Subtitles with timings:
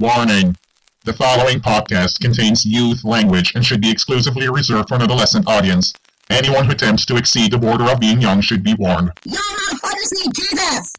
[0.00, 0.56] Warning.
[1.04, 5.92] The following podcast contains youth language and should be exclusively reserved for an adolescent audience.
[6.30, 9.10] Anyone who attempts to exceed the border of being young should be warned.
[9.24, 10.90] You motherfuckers need Jesus!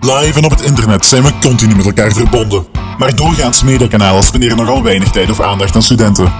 [0.00, 2.66] Live en op het internet zijn we continu met elkaar verbonden.
[2.98, 6.32] Maar doorgaans mediakanalen spenderen nogal weinig tijd of aandacht aan studenten.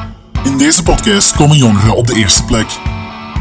[0.44, 2.66] In deze podcast komen jongeren op de eerste plek.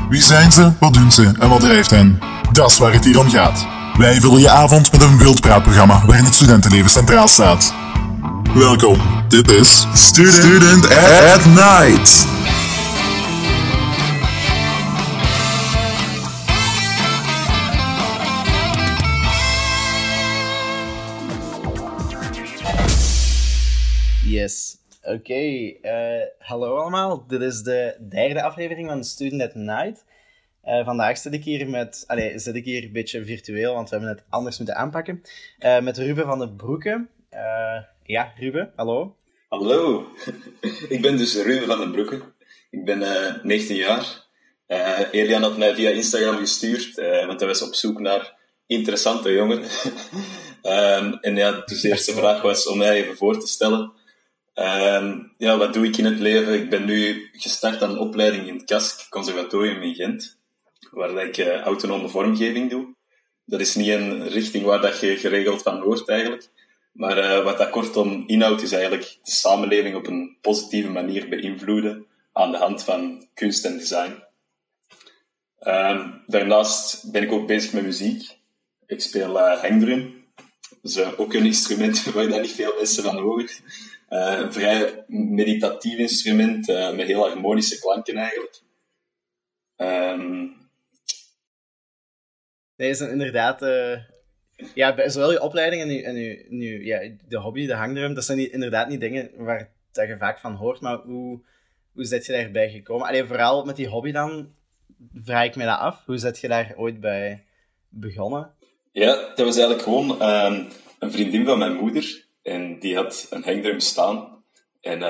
[0.09, 2.19] Wie zijn ze, wat doen ze en wat drijft hen?
[2.53, 3.80] Dat is waar het hier om gaat.
[3.97, 7.73] Wij vullen je avond met een wildpraatprogramma waarin het studentenleven centraal staat.
[8.53, 10.89] Welkom, dit is Student, Student
[11.33, 12.27] at Night.
[24.25, 24.77] Yes.
[25.03, 27.25] Oké, eh, hallo allemaal.
[27.27, 30.03] Dit is de derde aflevering van Student at Night.
[30.61, 32.03] Eh, vandaag zit ik hier met...
[32.07, 35.21] Allee, zit ik hier een beetje virtueel, want we hebben het anders moeten aanpakken.
[35.59, 37.07] Eh, met Ruben van den Broeke.
[37.29, 39.15] Eh, ja, Ruben, hallo.
[39.49, 40.07] Hallo,
[40.89, 42.21] ik ben dus Ruben van den Broeke.
[42.69, 44.29] Ik ben eh 19 jaar.
[45.11, 46.95] Elian had mij via Instagram gestuurd,
[47.25, 49.63] want hij was op zoek naar interessante jongeren.
[50.61, 53.91] Ehm, en ja, dus de eerste vraag was om mij even voor te stellen.
[54.53, 56.53] Ehm, ja, wat doe ik in het leven?
[56.53, 60.40] Ik ben nu gestart aan een opleiding in het KASK, Conservatorium in Gent,
[60.91, 62.95] waar ik eh, autonome vormgeving doe.
[63.45, 66.49] Dat is niet een richting waar dat je geregeld van hoort eigenlijk.
[66.91, 72.05] Maar eh, wat dat kortom inhoudt, is eigenlijk de samenleving op een positieve manier beïnvloeden
[72.33, 74.23] aan de hand van kunst en design.
[75.59, 78.37] Ehm, daarnaast ben ik ook bezig met muziek.
[78.85, 80.25] Ik speel eh hangdrum.
[80.81, 83.49] Dat is ook een instrument waar daar niet veel mensen van.
[84.07, 88.61] Eh, een vrij meditatief instrument met heel harmonische klanken eigenlijk.
[89.75, 90.47] Ehm,
[92.81, 93.61] Nee, is inderdaad...
[93.61, 93.97] eh,
[94.73, 98.37] ja, zowel je opleiding en, je, en je- ja, de hobby, de hangdrum, dat zijn
[98.37, 101.41] niet, inderdaad niet dingen waar dat je vaak van hoort, maar hoe,
[101.93, 103.07] hoe zet je daarbij gekomen?
[103.07, 104.53] Alleen vooral met die hobby dan,
[105.13, 106.05] vraag ik me dat af.
[106.05, 107.43] Hoe zet je daar ooit bij
[107.89, 108.51] begonnen?
[108.91, 110.63] Ja, dat was eigenlijk gewoon ehm,
[110.99, 112.25] een vriendin van mijn moeder.
[112.43, 114.43] En die had een hangdrum staan.
[114.81, 115.01] En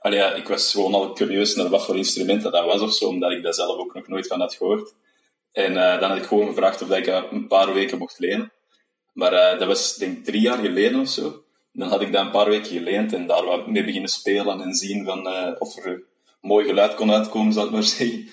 [0.00, 2.92] allee, ja, ik was gewoon al curieus naar wat voor instrument dat, dat was of
[2.94, 4.94] zo, omdat ik daar zelf ook nog nooit van had gehoord.
[5.56, 8.52] En eh, dan had ik gewoon gevraagd of ik dat een paar weken mocht lenen.
[9.12, 11.44] Maar eh, dat was denk ik drie jaar geleden of zo.
[11.72, 14.74] Dan had ik dat een paar weken geleend en daar wat mee beginnen spelen en
[14.74, 16.04] zien van, eh, of er
[16.40, 18.28] mooi geluid kon uitkomen, zal ik maar zeggen.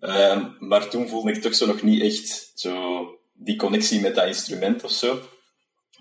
[0.00, 4.26] Ehm, maar toen voelde ik toch zo nog niet echt zo die connectie met dat
[4.26, 5.20] instrument of zo.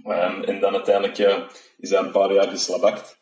[0.04, 1.48] Ehm, en dan uiteindelijk
[1.78, 3.18] is dat een paar jaar geslabakt.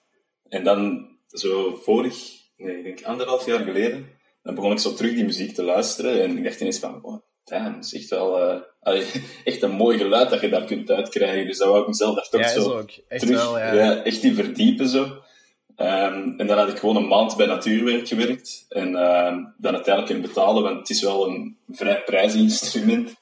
[0.50, 2.16] En dan zo vorig,
[2.58, 4.09] nee, ik denk anderhalf jaar geleden,
[4.44, 6.22] dan begon ik zo terug die muziek te luisteren.
[6.22, 9.06] En ik dacht ineens van, damn, is echt wel eh, allee,
[9.44, 11.46] echt een mooi geluid dat je daar kunt uitkrijgen.
[11.48, 12.90] Dus dat wou ik mezelf daar toch Ja, zo ook.
[13.08, 14.04] Echt terug wel, ja.
[14.04, 15.22] echt in verdiepen zo.
[15.76, 18.66] Ehm, en dan had ik gewoon een maand bij Natuurwerk gewerkt.
[18.70, 23.16] En ehm, dan uiteindelijk in betalen, want het is wel een vrij prijzinstrument.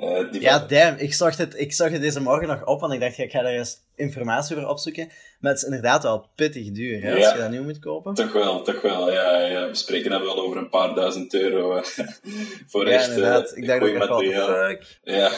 [0.00, 0.98] Eh, die Ja, damn.
[0.98, 3.42] Ik zag, het, ik zag het deze morgen nog op, want ik dacht, ik ga
[3.42, 5.10] daar eens informatie over opzoeken.
[5.40, 8.14] Maar het is inderdaad wel pittig duur, hè, als je dat nu moet kopen.
[8.14, 9.12] Toch wel, toch wel.
[9.12, 9.68] Ja, ja.
[9.68, 11.82] We spreken dan wel over een paar duizend euro
[12.70, 13.56] voor Ja, echt eh, inderdaad.
[13.56, 14.76] Ik dacht ook materiaal.
[15.02, 15.30] Ja,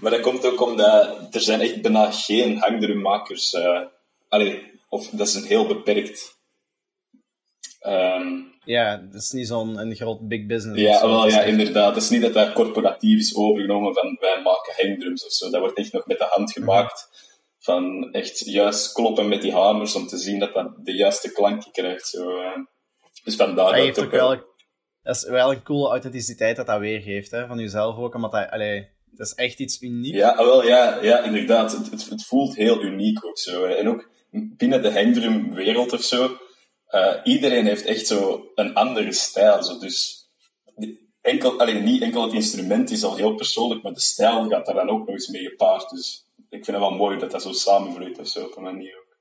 [0.00, 3.54] maar dat komt ook omdat er zijn echt bijna geen hangdrummakers.
[3.54, 3.80] eh
[4.28, 6.40] allee, of dat is een heel beperkt.
[7.82, 8.26] Ehm,
[8.64, 10.80] Ja, het is niet zo'n een groot big business.
[10.80, 11.94] ja, wel, ja, inderdaad.
[11.94, 15.50] Het is niet dat dat corporatief is overgenomen van wij maken hangdrums of zo.
[15.50, 17.08] Dat wordt echt nog met de hand gemaakt.
[17.58, 21.72] Van echt juist kloppen met die hamers om te zien dat dat de juiste klanken
[21.72, 22.08] krijgt.
[22.08, 22.58] Zo, eh.
[23.24, 24.50] Dus vandaar Dat heeft ook wel...
[25.02, 28.50] Dat is wel een coole authenticiteit dat dat weergeeft, hè, van jezelf ook, omdat dat...
[28.50, 30.16] Allee, dat is echt iets unieks.
[30.16, 31.72] Ja, ah, wel, ja, ja inderdaad.
[31.72, 33.62] Het, het, het voelt heel uniek ook zo.
[33.66, 33.74] hè.
[33.74, 36.36] En ook binnen de hangdrum-wereld of zo,
[36.92, 39.62] eh, iedereen heeft echt zo een andere stijl.
[39.62, 39.78] Zo.
[39.78, 40.26] Dus
[41.20, 44.74] enkel, alleen niet enkel het instrument is al heel persoonlijk, maar de stijl gaat daar
[44.74, 45.90] dan ook nog eens mee gepaard.
[45.90, 48.96] Dus ik vind het wel mooi dat dat zo samenvloeit of zo op een manier
[48.96, 49.16] ook.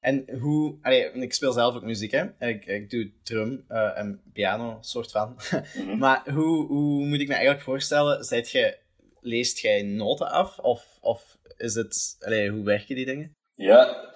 [0.00, 0.78] En hoe...
[0.82, 2.46] Allee, ik speel zelf ook muziek, hè.
[2.48, 5.36] Ik, ik doe drum eh, en piano, soort van.
[5.74, 5.98] Mhm.
[5.98, 8.24] maar hoe, hoe moet ik me eigenlijk voorstellen?
[8.24, 8.78] Zijt je,
[9.20, 10.58] leest jij noten af?
[10.58, 12.16] Of, of is het...
[12.20, 13.32] Allee, hoe werken die dingen?
[13.54, 14.09] Ja,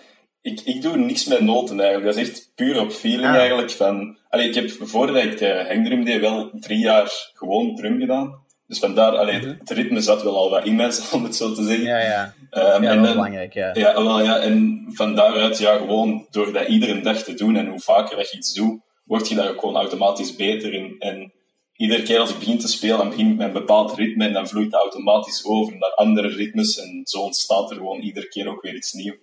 [0.45, 2.15] ik, ik doe niks met noten eigenlijk.
[2.15, 3.35] Dat is echt puur op feeling Ah.
[3.37, 3.71] eigenlijk.
[3.71, 8.43] Van, allee, ik heb voordat ik de hangdrum deed wel drie jaar gewoon drum gedaan.
[8.67, 11.65] Dus vandaar, allee, het ritme zat wel al wat in mij, om het zo te
[11.65, 11.85] zeggen.
[11.87, 12.35] Ja, ja.
[12.51, 13.71] Ehm, Ja, en dan- belangrijk, ja.
[13.75, 17.67] Ja, wel, ja, en van daaruit, ja, gewoon door dat iedere dag te doen en
[17.69, 20.97] hoe vaker dat je iets doet, word je daar ook gewoon automatisch beter in.
[20.99, 21.33] En
[21.77, 24.33] iedere keer als ik begin te spelen, dan begin ik met een bepaald ritme en
[24.33, 28.49] dan vloeit dat automatisch over naar andere ritmes en zo ontstaat er gewoon iedere keer
[28.49, 29.17] ook weer iets nieuws.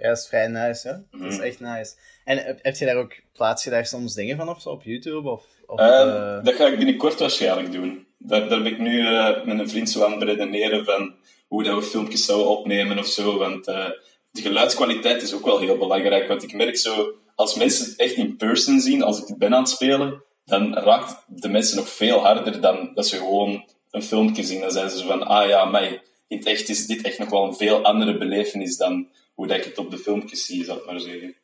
[0.00, 0.94] Ja, dat is vrij nice, hè?
[1.18, 1.44] Dat is Mhm.
[1.46, 1.94] echt nice.
[2.24, 4.82] En heb, heb je daar ook, plaats je daar soms dingen van of zo op
[4.82, 5.30] YouTube?
[5.30, 8.06] Of, of, Ehm, eh, Dat ga ik binnenkort waarschijnlijk doen.
[8.18, 11.14] Daar, daar ben ik nu eh, met een vriend zo aan het redeneren van
[11.48, 13.38] hoe dat we filmpjes zouden opnemen of zo.
[13.38, 13.88] Want eh,
[14.30, 16.28] de geluidskwaliteit is ook wel heel belangrijk.
[16.28, 19.54] Want ik merk zo, als mensen het echt in person zien, als ik het ben
[19.54, 24.02] aan het spelen, dan raakt de mensen nog veel harder dan dat ze gewoon een
[24.02, 24.60] filmpje zien.
[24.60, 27.30] Dan zijn ze zo van, ah ja, maar in het echt is dit echt nog
[27.30, 29.08] wel een veel andere belevenis dan
[29.40, 31.36] hoe dat ik het op de filmpjes zie, zou ik maar zeggen.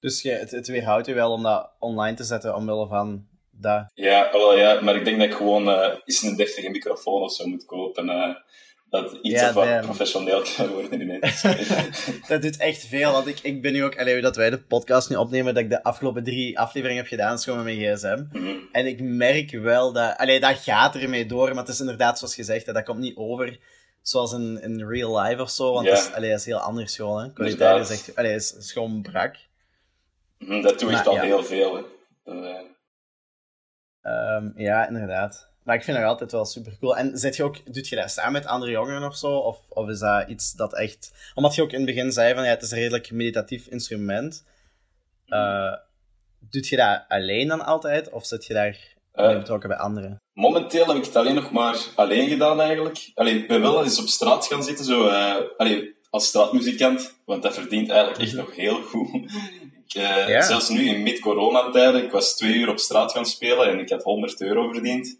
[0.00, 3.90] Dus je, het, het weerhoudt je wel om dat online te zetten omwille van dat.
[3.94, 7.32] Ja, wel ja, maar ik denk dat ik gewoon eh eens een deftige microfoon of
[7.32, 8.08] zo moet kopen.
[8.08, 8.34] eh,
[8.90, 11.42] dat iets Ja, of wat professioneel kan worden ineens.
[12.28, 14.60] Dat doet echt veel, want ik, ik ben nu ook, allee, hoe dat wij de
[14.62, 17.96] podcast nu opnemen, dat ik de afgelopen drie afleveringen heb gedaan, is gewoon met mijn
[17.96, 18.24] gsm.
[18.32, 18.56] Mhm.
[18.72, 22.34] En ik merk wel dat, allee, dat gaat ermee door, maar het is inderdaad zoals
[22.34, 23.58] gezegd, hè, dat komt niet over
[24.02, 25.94] zoals in, in real life of zo, want Ja.
[25.94, 27.22] dat, is, allee, dat is heel anders gewoon.
[27.22, 27.32] Hè.
[27.32, 29.36] Kwaliteit is echt, allee, is, is gewoon brak.
[30.38, 31.22] Mhm, dat doe ik al ja.
[31.22, 31.76] heel veel.
[31.76, 31.82] Hè.
[32.32, 32.66] Eh,
[34.02, 35.48] Ehm, ja, inderdaad.
[35.62, 36.96] Maar ik vind dat altijd wel super cool.
[36.96, 39.36] En zit je ook, doet je dat samen met andere jongeren of zo?
[39.36, 41.12] Of, of is dat iets dat echt.
[41.34, 44.44] Omdat je ook in het begin zei van ja, het is een redelijk meditatief instrument.
[45.26, 45.74] Eh
[46.40, 48.10] doet je dat alleen dan altijd?
[48.10, 49.26] Of zit je daar Eh.
[49.26, 50.22] mee betrokken bij anderen?
[50.32, 53.10] momenteel heb ik het alleen nog maar alleen gedaan eigenlijk.
[53.14, 57.42] Allee, ik ben wel eens op straat gaan zitten, zo, eh, allee, als straatmuzikant, want
[57.42, 59.14] dat verdient eigenlijk echt nog heel goed.
[59.86, 60.42] Ik, eh, Ja.
[60.42, 64.02] Zelfs nu in mid-coronatijden, ik was twee uur op straat gaan spelen en ik had
[64.02, 65.18] 100 euro verdiend.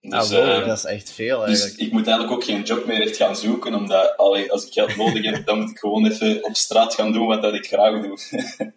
[0.00, 1.80] Dus, ah, wow, eh, dat is echt veel Dus eigenlijk.
[1.80, 4.96] ik moet eigenlijk ook geen job meer echt gaan zoeken, omdat allee, als ik geld
[4.96, 8.02] nodig heb, dan moet ik gewoon even op straat gaan doen wat dat ik graag
[8.02, 8.18] doe.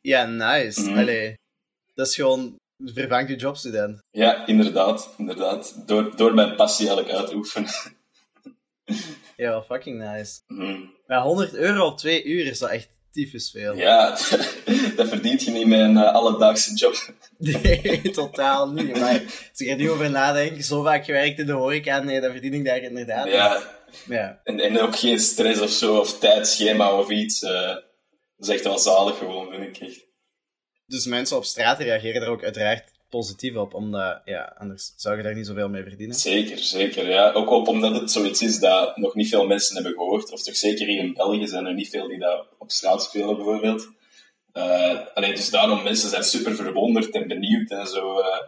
[0.00, 0.80] Ja, nice.
[0.80, 0.98] Mhm.
[0.98, 1.34] Allee,
[1.94, 2.56] dat is gewoon.
[2.84, 4.02] Vervangt je jobstudent.
[4.10, 5.82] ja, inderdaad, inderdaad.
[5.86, 7.68] Door, door mijn passie eigenlijk uit te oefenen.
[9.36, 10.40] Ja, wel fucking nice.
[11.06, 13.74] Maar 100 euro op twee uur is wel echt tyfus veel.
[13.74, 14.10] Ja,
[14.96, 16.94] dat verdient je niet met een eh, alledaagse job.
[17.38, 18.98] Nee, totaal niet.
[19.00, 22.30] Maar als ik er nu over nadenk, zo vaak gewerkt in de horeca, nee, dan
[22.32, 23.26] verdien ik daar inderdaad.
[23.28, 23.62] Ja,
[24.08, 24.40] Ja.
[24.44, 27.42] en, en ook geen stress of zo, of tijdschema of iets.
[27.42, 27.84] eh, dat
[28.38, 30.04] is echt wel zalig gewoon, vind ik echt.
[30.86, 35.22] Dus mensen op straat reageren er ook uiteraard positief op, omdat, ja, anders zou je
[35.22, 36.16] daar niet zoveel mee verdienen.
[36.16, 37.08] Zeker, zeker.
[37.08, 37.32] Ja.
[37.32, 40.32] Ook omdat het zoiets is dat nog niet veel mensen hebben gehoord.
[40.32, 43.36] Of toch zeker hier in België zijn er niet veel die dat op straat spelen,
[43.36, 43.88] bijvoorbeeld.
[45.14, 48.18] Allee, dus daarom, mensen zijn super verwonderd en benieuwd en zo.
[48.20, 48.40] eh.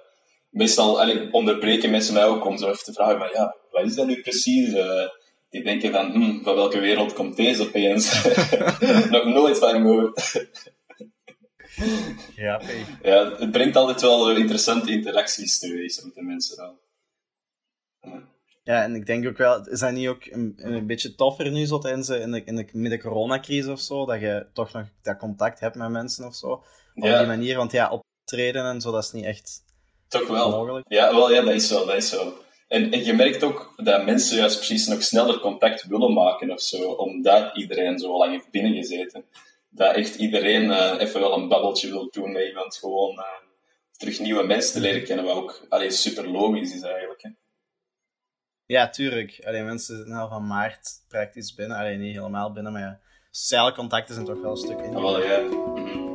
[0.50, 3.94] meestal allee, onderbreken mensen mij ook om zo even te vragen, maar ja, wat is
[3.94, 4.72] dat nu precies?
[4.72, 5.08] Eh,
[5.50, 8.24] die denken van, hm, van welke wereld komt deze opeens?
[9.10, 10.46] nog nooit van gehoord.
[12.36, 12.86] Grappig.
[13.02, 16.78] ja, het brengt altijd wel eh, interessante interacties teweeg met de mensen dan.
[18.64, 21.66] Ja, en ik denk ook wel, is dat niet ook een, een beetje toffer nu
[21.66, 24.86] zo tijdens in de, in de, met de coronacrisis of zo, dat je toch nog
[25.02, 26.46] dat contact hebt met mensen of zo?
[26.50, 26.64] Op
[26.94, 27.18] Ja.
[27.18, 27.90] die manier, want ja,
[28.22, 29.64] optreden en zo, dat is niet echt
[30.08, 30.50] Toch wel.
[30.50, 30.86] mogelijk.
[30.88, 32.32] Ja, wel, ja, dat is wel, dat is wel.
[32.68, 36.60] En, en je merkt ook dat mensen juist precies nog sneller contact willen maken of
[36.60, 39.24] zo, omdat iedereen zo lang heeft binnengezeten.
[39.70, 43.24] Dat echt iedereen eh, even wel een babbeltje wil doen met iemand, gewoon eh,
[43.92, 47.22] terug nieuwe mensen te leren kennen, wat ook allee, super logisch is eigenlijk.
[47.22, 47.30] Hè.
[48.66, 49.40] Ja, tuurlijk.
[49.44, 51.76] Alleen mensen zitten al van maart praktisch binnen.
[51.76, 53.00] Alleen niet helemaal binnen, maar ja.
[53.30, 54.92] Sociale contacten zijn toch wel een stuk in.
[54.92, 55.40] Ja, wel, ja.
[55.40, 56.06] Mhm.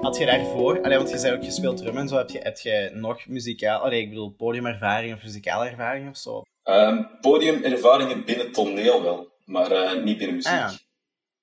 [0.00, 2.38] Had je daarvoor, allee, want je zei ook, je speelt drum en zo, heb je,
[2.38, 6.42] heb je nog muzikaal, allee, ik bedoel, podiumervaring of muzikale ervaring of zo?
[6.62, 10.52] Ehm, podiumervaringen binnen toneel wel, maar eh, niet binnen muziek.
[10.52, 10.72] Ah, ja.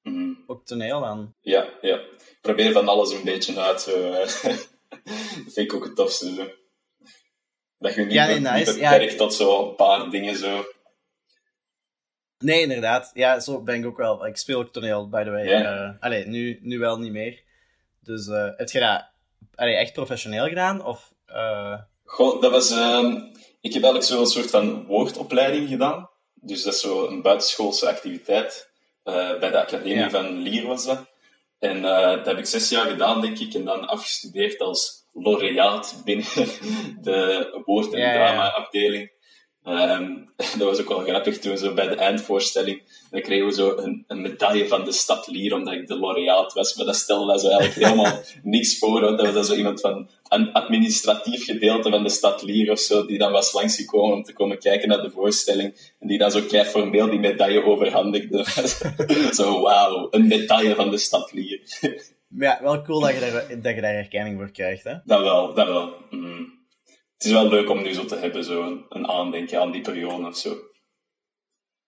[0.02, 0.34] Mhm.
[0.48, 1.34] Ook toneel dan?
[1.42, 1.96] Ja, ja.
[1.96, 3.82] Ik probeer van alles een beetje uit.
[3.82, 4.18] Zo, eh.
[4.20, 4.32] dat
[5.54, 6.34] vind ik ook het tofste.
[6.34, 6.48] Zo.
[7.78, 8.80] Dat je niet, Ja, nee, nice.
[8.80, 10.36] Ja, beperkt tot zo een paar dingen.
[10.36, 10.66] Zo.
[12.38, 13.12] Nee, inderdaad.
[13.14, 14.26] Ja, zo ben ik ook wel.
[14.26, 15.98] Ik speel ook toneel, by the way.
[16.00, 17.44] Allee, nu, nu wel niet meer.
[18.00, 19.10] Dus eh, heb je dat
[19.56, 20.86] allee, echt professioneel gedaan?
[20.86, 21.14] Of,
[22.04, 22.72] Goh, dat was...
[22.72, 23.22] ehm,
[23.62, 26.10] ik heb eigenlijk zo een soort van woordopleiding gedaan.
[26.34, 28.70] Dus dat is zo een buitenschoolse activiteit.
[29.04, 30.10] Eh, bij de Academie Ja.
[30.10, 31.00] van Lier was dat.
[31.60, 33.54] En eh, dat heb ik zes jaar gedaan, denk ik.
[33.54, 36.26] En dan afgestudeerd als laureaat binnen
[37.02, 39.12] de woord- en drama-afdeling.
[39.70, 40.12] Ehm,
[40.58, 42.82] dat was ook wel grappig toen, zo bij de eindvoorstelling.
[43.12, 46.54] Dan kregen we zo een, een medaille van de stad Lier, omdat ik de laureaat
[46.54, 46.76] was.
[46.76, 49.02] Maar dat stelde dat zo eigenlijk helemaal niks voor.
[49.02, 53.06] Dat was dan zo iemand van een administratief gedeelte van de stad Lier of zo,
[53.06, 55.94] die dan was langsgekomen om te komen kijken naar de voorstelling.
[56.00, 58.46] En die dan zo kei formeel die medaille overhandigde.
[59.38, 61.62] zo, wauw, een medaille van de stad Lier.
[62.28, 64.94] maar ja, wel cool dat je, daar, dat je daar erkenning voor krijgt, hè?
[65.06, 65.94] dat wel, dat wel.
[66.10, 66.59] Mm.
[67.20, 69.82] Het is wel leuk om nu zo te hebben, zo een, een aandenken aan die
[69.82, 70.50] periode of zo.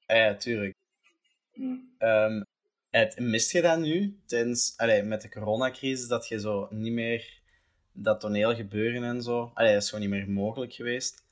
[0.05, 0.73] Ah ja, tuurlijk.
[1.53, 1.95] Hmm.
[1.97, 2.43] Ehm,
[2.89, 7.39] het, mist je dat nu, tijdens, allee, met de coronacrisis, dat je zo niet meer
[7.93, 9.51] dat toneel gebeuren en zo...
[9.53, 11.23] Allee, dat is gewoon niet meer mogelijk geweest,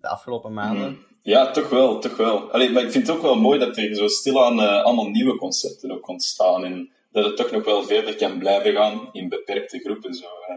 [0.00, 0.86] de afgelopen maanden.
[0.86, 1.06] Hmm.
[1.22, 2.52] Ja, toch wel, toch wel.
[2.52, 5.36] Allee, maar ik vind het ook wel mooi dat er zo stilaan uh, allemaal nieuwe
[5.36, 6.64] concepten ook ontstaan.
[6.64, 10.14] En dat het toch nog wel verder kan blijven gaan in beperkte groepen.
[10.14, 10.54] Zo, hè.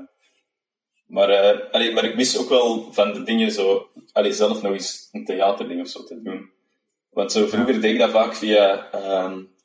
[1.12, 3.90] Maar, uh, allee, maar ik mis ook wel van de dingen zo...
[4.12, 6.52] Allee, zelf nog eens een theaterding of zo te doen.
[7.10, 8.90] Want zo vroeger deed ik dat vaak via...
[9.24, 9.56] Um,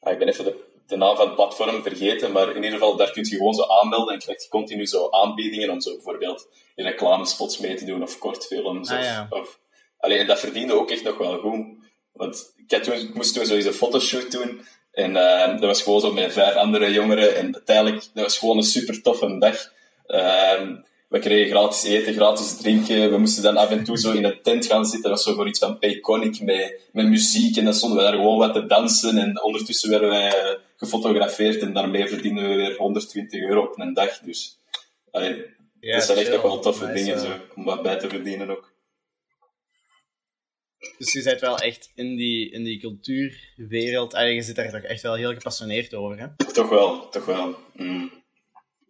[0.00, 0.56] ah, ik ben even de,
[0.86, 3.66] de, naam van het platform vergeten, maar in ieder geval, daar kun je gewoon zo
[3.66, 8.02] aanmelden en krijg je continu zo aanbiedingen om zo bijvoorbeeld in reclamespots mee te doen
[8.02, 8.90] of kortfilms.
[8.90, 9.26] Ah, of, ja.
[9.30, 9.60] of,
[9.98, 11.66] allee, en dat verdiende ook echt nog wel goed.
[12.12, 14.60] Want ik, had toen, ik moest toen zo eens een fotoshoot doen
[14.92, 18.56] en uh, dat was gewoon zo met vijf andere jongeren en uiteindelijk, dat was gewoon
[18.56, 19.78] een super toffe dag.
[20.10, 20.76] Uh,
[21.08, 23.10] we kregen gratis eten, gratis drinken.
[23.10, 25.10] We moesten dan af en toe zo in een tent gaan zitten.
[25.10, 27.56] Dat was zo voor iets van Payconic met, met muziek.
[27.56, 29.18] En dan stonden we daar gewoon wat te dansen.
[29.18, 31.62] En ondertussen werden wij uh, gefotografeerd.
[31.62, 34.18] En daarmee verdienen we weer 120 euro op een dag.
[34.18, 34.58] Dus
[35.10, 35.44] allee,
[35.80, 38.50] Ja, dat zijn echt nog wel toffe Nice, dingen zo, om wat bij te verdienen
[38.50, 38.72] ook.
[40.98, 44.14] Dus je bent wel echt in die, in die cultuurwereld...
[44.14, 46.52] Allee, je zit daar toch echt wel heel gepassioneerd over, hè?
[46.52, 47.56] Toch wel, toch wel.
[47.76, 48.19] Mm.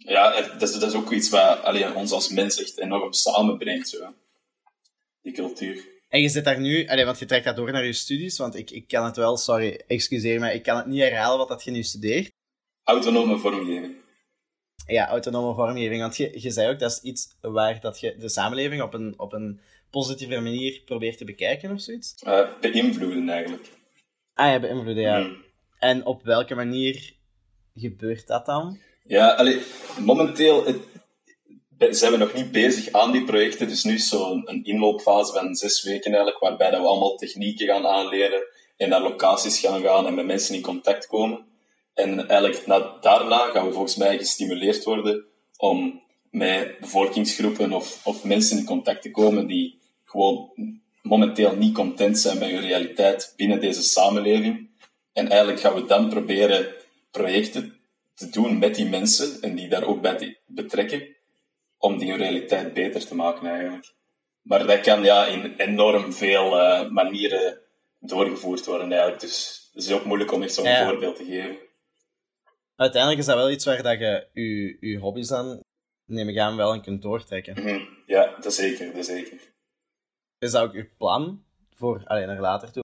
[0.07, 3.13] Ja, het- dat is, dat is ook iets wat allee, ons als mens echt enorm
[3.13, 3.89] samenbrengt.
[3.89, 4.15] Zo.
[5.23, 5.89] Die cultuur.
[6.09, 8.55] En je zit daar nu, allee, want je trekt dat door naar je studies, want
[8.57, 11.65] ik, ik kan het wel, sorry, excuseer me, ik kan het niet herhalen wat dat
[11.65, 12.31] je nu studeert.
[12.85, 13.97] Autonome vormgeving.
[14.87, 18.29] Ja, autonome vormgeving, want je, je zei ook, dat is iets waar dat je de
[18.29, 22.15] samenleving op een, op een positieve manier probeert te bekijken of zoiets.
[22.15, 23.69] Eh, beïnvloeden eigenlijk.
[24.35, 25.19] Ah ja, beïnvloeden, ja.
[25.19, 25.45] Mm.
[25.79, 27.15] En op welke manier
[27.75, 28.79] gebeurt dat dan?
[29.11, 29.63] Ja, allee,
[29.99, 33.69] momenteel het, zijn we nog niet bezig aan die projecten.
[33.69, 37.87] Dus nu is zo'n inloopfase van zes weken eigenlijk, waarbij dat we allemaal technieken gaan
[37.87, 38.43] aanleren
[38.77, 41.47] en naar locaties gaan gaan en met mensen in contact komen.
[41.95, 45.25] En eigenlijk na, daarna gaan we volgens mij gestimuleerd worden
[45.57, 50.51] om met bevolkingsgroepen of, of mensen in contact te komen die gewoon
[51.03, 54.69] momenteel niet content zijn met hun realiteit binnen deze samenleving.
[55.13, 56.75] En eigenlijk gaan we dan proberen
[57.11, 57.80] projecten
[58.21, 61.17] te doen met die mensen en die daar ook bij te betrekken,
[61.79, 63.95] om die realiteit beter te maken eigenlijk.
[64.43, 67.61] Maar dat kan ja, in enorm veel eh, manieren
[67.99, 69.21] doorgevoerd worden eigenlijk.
[69.21, 70.89] Dus het is ook moeilijk om echt zo'n Ja.
[70.89, 71.57] voorbeeld te geven.
[72.77, 75.61] Uiteindelijk is dat wel iets waar dat je je, je hobby's dan,
[76.05, 77.55] neem ik aan, wel in kunt doortrekken.
[77.63, 77.85] Mhm.
[78.07, 79.39] Ja, dat zeker, dat zeker.
[80.39, 82.83] Is dat ook je plan voor, allee, naar later toe?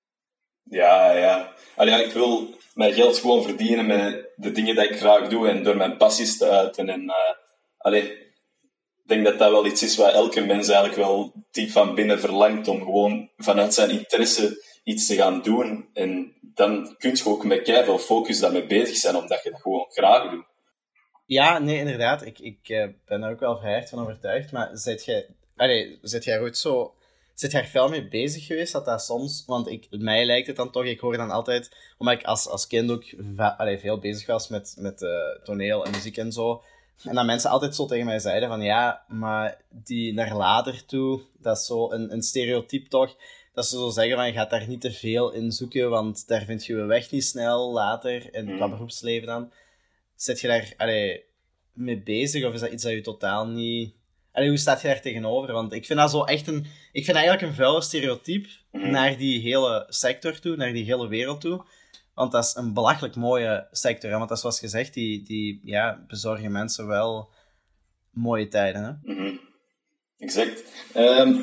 [0.62, 1.54] Ja, ja.
[1.76, 5.48] Allee, ja, ik wil mijn geld gewoon verdienen met de dingen die ik graag doe
[5.48, 6.88] en door mijn passies te uiten.
[6.88, 7.12] En,
[7.78, 11.94] allee, ik denk dat dat wel iets is wat elke mens eigenlijk wel diep van
[11.94, 15.88] binnen verlangt om gewoon vanuit zijn interesse iets te gaan doen.
[15.92, 19.86] En dan kun je ook met veel focus daarmee bezig zijn, omdat je dat gewoon
[19.88, 20.46] graag doet.
[21.26, 22.26] Ja, nee, inderdaad.
[22.26, 24.52] Ik, ik eh, ben er ook wel vrij van overtuigd.
[24.52, 25.26] Maar zit jij,
[26.02, 26.94] zit jij ooit zo...
[27.36, 29.44] Zit jij er veel mee bezig geweest dat dat soms...
[29.46, 31.76] Want ik, mij lijkt het dan toch, ik hoor dan altijd...
[31.98, 33.04] Omdat ik als, als kind ook
[33.36, 36.62] allee, veel bezig was met, met eh, toneel en muziek en zo.
[37.02, 38.62] En dat mensen altijd zo tegen mij zeiden van...
[38.62, 43.16] Ja, maar die naar later toe, dat is zo een, een stereotype toch...
[43.52, 46.44] Dat ze zo zeggen van, je gaat daar niet te veel in zoeken, want daar
[46.44, 48.70] vind je je weg niet snel later, in qua Mm.
[48.70, 49.52] beroepsleven dan.
[50.14, 51.24] Zit je daar allee,
[51.72, 53.94] mee bezig of is dat iets dat je totaal niet.
[54.36, 55.52] Allee, hoe staat je daar tegenover?
[55.52, 56.66] Want ik vind dat zo echt een.
[56.92, 58.90] Ik vind eigenlijk een vuile stereotype Mhm.
[58.90, 61.64] naar die hele sector toe, naar die hele wereld toe.
[62.14, 64.10] Want dat is een belachelijk mooie sector.
[64.10, 64.16] Hè?
[64.16, 67.30] Want dat is zoals gezegd, die, die ja, bezorgen mensen wel
[68.10, 68.84] mooie tijden.
[68.84, 69.12] Hè?
[69.14, 69.36] Mhm.
[70.18, 70.64] Exact.
[70.94, 71.42] Ehm,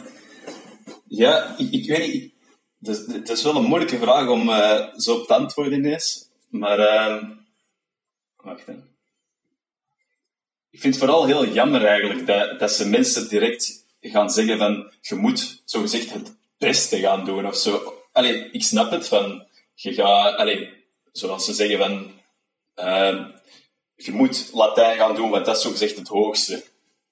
[1.07, 2.33] ja, ik, ik weet niet.
[2.79, 6.29] Het is, het is wel een moeilijke vraag om eh, zo op te antwoorden ineens.
[6.49, 7.25] Maar, ehm,
[8.35, 8.73] wacht hè.
[10.73, 14.91] Ik vind het vooral heel jammer eigenlijk dat, dat ze mensen direct gaan zeggen van
[15.01, 17.93] je moet zogezegd het beste gaan doen of zo.
[18.11, 20.69] Allee, ik snap het van je gaat, allee,
[21.11, 22.11] zoals ze zeggen van
[22.73, 23.25] ehm,
[23.95, 26.63] je moet Latijn gaan doen, want dat is zogezegd het hoogste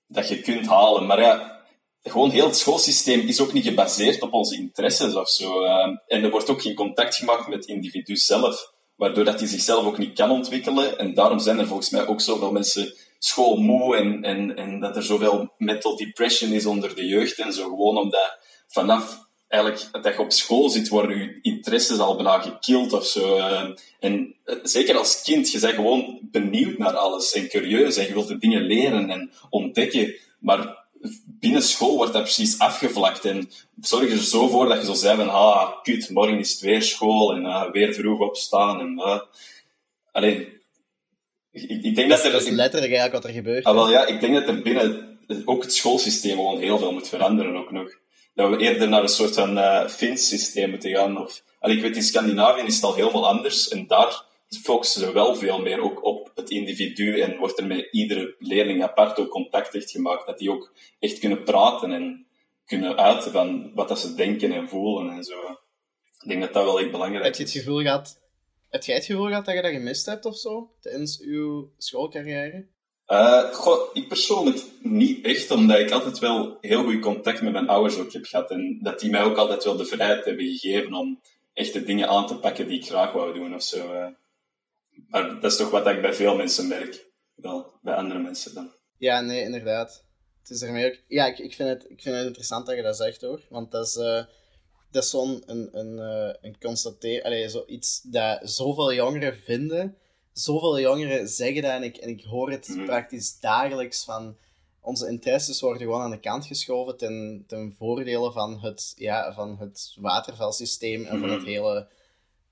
[0.08, 1.06] dat je kunt halen.
[1.06, 1.62] Maar ja,
[2.03, 5.63] gewoon heel het schoolsysteem is ook niet gebaseerd op onze interesses of zo.
[5.63, 9.48] Eh, en er wordt ook geen contact gemaakt met het individu zelf, waardoor dat hij
[9.48, 10.98] zichzelf ook niet kan ontwikkelen.
[10.98, 15.03] En daarom zijn er volgens mij ook zoveel mensen schoolmoe en, en, en dat er
[15.03, 17.63] zoveel mental depression is onder de jeugd en zo.
[17.63, 18.37] Gewoon omdat
[18.67, 23.37] vanaf eigenlijk dat je op school zit, worden je interesses al bijna gekild of zo.
[23.37, 28.07] Eh, en eh, zeker als kind, je bent gewoon benieuwd naar alles en curieus en
[28.07, 30.15] je wilt de dingen leren en ontdekken.
[30.39, 30.85] Maar
[31.25, 33.25] binnen school wordt dat precies afgevlakt.
[33.25, 33.49] En
[33.81, 36.81] zorg er zo voor dat je zo zei van, ah, kut, morgen is het weer
[36.81, 38.79] school en uh, weer vroeg opstaan.
[38.79, 39.19] En, uh.
[40.11, 40.61] Alleen,
[41.51, 42.31] ik, ik denk dat, er...
[42.31, 43.63] Dat is letterlijk eigenlijk wat er gebeurt.
[43.63, 47.08] Ah, wel, ja, ik denk dat er binnen ook het schoolsysteem gewoon heel veel moet
[47.08, 48.00] veranderen ook nog.
[48.34, 51.22] Dat we eerder naar een soort van uh, Fins systeem moeten gaan.
[51.22, 53.67] Of, ik weet, in Scandinavië is het al helemaal anders.
[53.67, 54.24] En daar
[54.63, 58.84] focussen ze wel veel meer ook op het individu en wordt er met iedere leerling
[58.84, 60.25] apart ook contact echt gemaakt.
[60.25, 62.25] Dat die ook echt kunnen praten en
[62.65, 65.39] kunnen uiten van wat dat ze denken en voelen en zo.
[66.22, 67.38] Ik denk dat dat wel echt belangrijk is.
[67.38, 68.20] Heb je het gevoel gehad,
[68.71, 72.67] heb jij het gevoel gehad dat je dat gemist hebt of zo tijdens je schoolcarrière?
[73.07, 77.67] Uh, goh, ik persoonlijk niet echt, omdat ik altijd wel heel goed contact met mijn
[77.67, 78.51] ouders ook heb gehad.
[78.51, 81.21] En dat die mij ook altijd wel de vrijheid hebben gegeven om
[81.53, 83.93] echt de dingen aan te pakken die ik graag wou doen of zo.
[83.93, 84.07] Uh.
[85.07, 87.09] Maar dat is toch wat ik bij veel mensen merk.
[87.35, 88.71] Wel, bij andere mensen dan.
[88.97, 90.05] Ja, nee, inderdaad.
[90.41, 90.97] Het is ermee ook...
[91.07, 93.41] Ja, ik, ik, vind het, ik vind het interessant dat je dat zegt, hoor.
[93.49, 94.23] Want dat is, uh,
[94.91, 97.24] dat is zo'n een, een, uh, een constateer...
[97.24, 99.95] Allee, zoiets dat zoveel jongeren vinden.
[100.33, 102.86] Zoveel jongeren zeggen dat en ik, en ik hoor het Mhm.
[102.86, 104.38] praktisch dagelijks van...
[104.83, 109.57] Onze interesses worden gewoon aan de kant geschoven ten, ten voordele van het, ja, van
[109.60, 111.48] het watervalsysteem en van het Mhm.
[111.50, 111.88] hele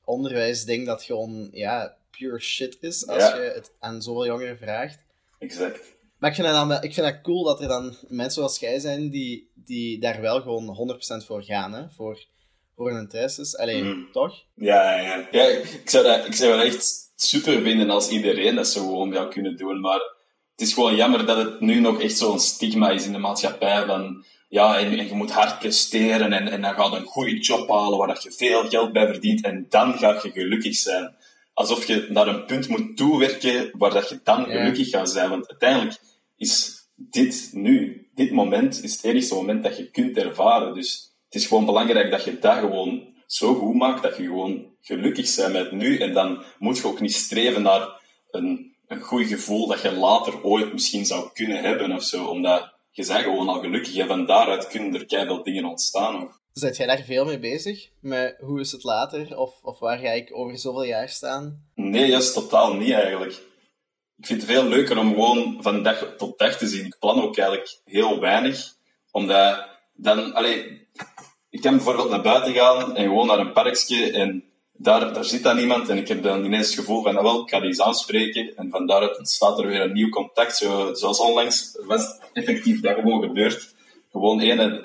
[0.03, 3.36] onderwijsding dat gewoon ja, pure shit is als Ja.
[3.36, 5.00] je het aan zoveel jongeren vraagt.
[5.39, 5.79] Exact.
[6.19, 8.79] Maar ik vind, het dan, wel- ik vind cool dat er dan mensen zoals jij
[8.79, 11.83] zijn die, die daar wel gewoon 100% voor gaan, hè?
[11.95, 12.25] Voor,
[12.75, 13.57] voor hun interesses.
[13.57, 14.11] Allee, Mhm.
[14.11, 14.43] toch?
[14.55, 15.27] Ja, ja.
[15.31, 19.13] ja ik, zou dat, ik zou het echt super vinden als iedereen dat zo gewoon
[19.13, 19.79] zou kunnen doen.
[19.79, 19.99] Maar
[20.51, 23.85] het is gewoon jammer dat het nu nog echt zo'n stigma is in de maatschappij
[23.85, 24.23] van...
[24.49, 27.69] Ja, en, en je moet hard presteren en, en dan ga je een goede job
[27.69, 31.15] halen waar dat je veel geld bij verdient en dan ga je gelukkig zijn.
[31.53, 35.29] Alsof je naar een punt moet toewerken waar dat je dan gelukkig gaat zijn.
[35.29, 36.00] Want uiteindelijk
[36.38, 40.74] is dit nu, dit moment, is het enige moment dat je kunt ervaren.
[40.74, 44.65] Dus het is gewoon belangrijk dat je dat gewoon zo goed maakt dat je gewoon
[44.82, 45.97] gelukkig bent met nu.
[45.97, 50.43] En dan moet je ook niet streven naar een, een goed gevoel dat je later
[50.43, 52.26] ooit misschien zou kunnen hebben of zo.
[52.26, 56.21] Omdat je bent gewoon al gelukkig en van daaruit kunnen er keiveel dingen ontstaan.
[56.21, 56.38] Ook.
[56.53, 57.89] Zet jij daar veel mee bezig?
[57.99, 59.38] Met hoe is het later?
[59.38, 61.63] Of, of waar ga ik over zoveel jaar staan?
[61.75, 63.31] Nee, juist totaal niet eigenlijk.
[64.17, 66.85] Ik vind het veel leuker om gewoon van dag tot dag te zien.
[66.85, 68.75] Ik plan ook eigenlijk heel weinig,
[69.12, 70.88] omdat dan, allee,
[71.49, 75.43] ik kan bijvoorbeeld naar buiten gaan en gewoon naar een parkje en daar, daar zit
[75.43, 77.67] dan iemand en ik heb dan ineens het gevoel van, nou wel, ik ga die
[77.67, 82.19] eens aanspreken en van daaruit ontstaat er weer een nieuw contact, zo, zoals onlangs was
[82.33, 83.75] effectief dat gewoon gebeurd.
[84.12, 84.81] Gewoon één,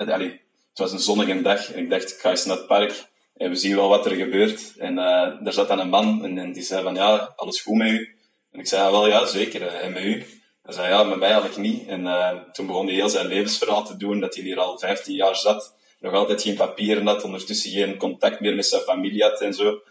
[0.75, 3.49] het was een zonnige dag en ik dacht, ik ga eens naar het park en
[3.49, 4.73] we zien wel wat er gebeurt.
[4.77, 7.87] En eh, daar zat dan een man en, die zei van, ja, alles goed met
[7.89, 8.15] u?
[8.51, 9.67] En ik zei, ja, wel, ja, zeker.
[9.67, 10.25] eh, En met u?
[10.61, 11.87] Hij zei, ja, met mij eigenlijk niet.
[11.87, 15.15] En eh, toen begon hij heel zijn levensverhaal te doen, dat hij hier al 15
[15.15, 15.75] jaar zat.
[15.99, 19.81] Nog altijd geen papieren had, ondertussen geen contact meer met zijn familie had en zo.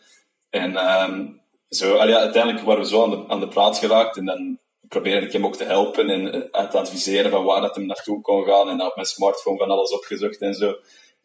[0.50, 1.26] En ehm,
[1.68, 4.58] zo, ja, uiteindelijk waren we zo aan de, aan de praat geraakt en dan
[4.94, 7.86] probeerde ik hem ook te helpen en eh, uit te adviseren van waar dat hem
[7.86, 10.76] naartoe kon gaan en op mijn smartphone van alles opgezocht en zo.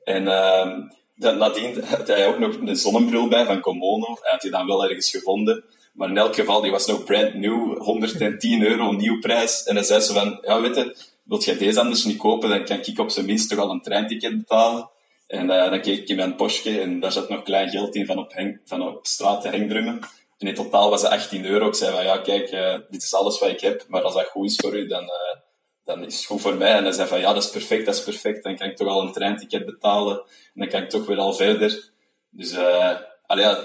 [0.04, 0.82] En ehm,
[1.16, 4.18] dan, nadien had hij ook nog een zonnebril bij van Komono.
[4.22, 5.64] Hij had die dan wel ergens gevonden.
[5.94, 9.64] Maar in elk geval, die was nog brand new, 110 euro nieuwprijs.
[9.64, 12.66] En hij zei ze van, ja, weet je, wilt jij deze anders niet kopen, dan
[12.66, 14.90] kan ik op zijn minst toch al een treinticket betalen.
[15.28, 18.06] En eh, dan keek ik in mijn Porsche en daar zat nog klein geld in
[18.06, 18.34] van op,
[18.66, 20.00] van op straat te hengdrummen.
[20.40, 21.68] En in totaal was het 18 euro.
[21.68, 24.26] Ik zei van, ja, kijk, eh, dit is alles wat ik heb, maar als dat
[24.26, 25.40] goed is voor u, dan, eh,
[25.84, 26.74] dan is het goed voor mij.
[26.74, 28.44] En hij zei van, ja, dat is perfect, dat is perfect.
[28.44, 30.18] Dan kan ik toch al een treinticket betalen.
[30.54, 31.92] En dan kan ik toch weer al verder.
[32.30, 33.58] Dus, eh allee, ja,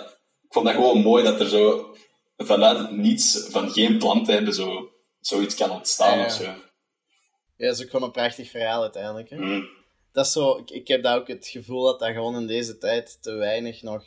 [0.42, 1.94] ik vond dat gewoon mooi dat er zo
[2.36, 6.24] vanuit het niets, van geen plan te hebben, zo, zoiets kan ontstaan Ja, ja.
[6.24, 6.44] of zo.
[7.56, 9.30] Ja, dat is ook gewoon een prachtig verhaal uiteindelijk.
[9.30, 9.36] Hè?
[9.36, 9.68] Mm.
[10.12, 12.78] Dat is zo, ik, ik heb daar ook het gevoel dat dat gewoon in deze
[12.78, 14.04] tijd te weinig nog...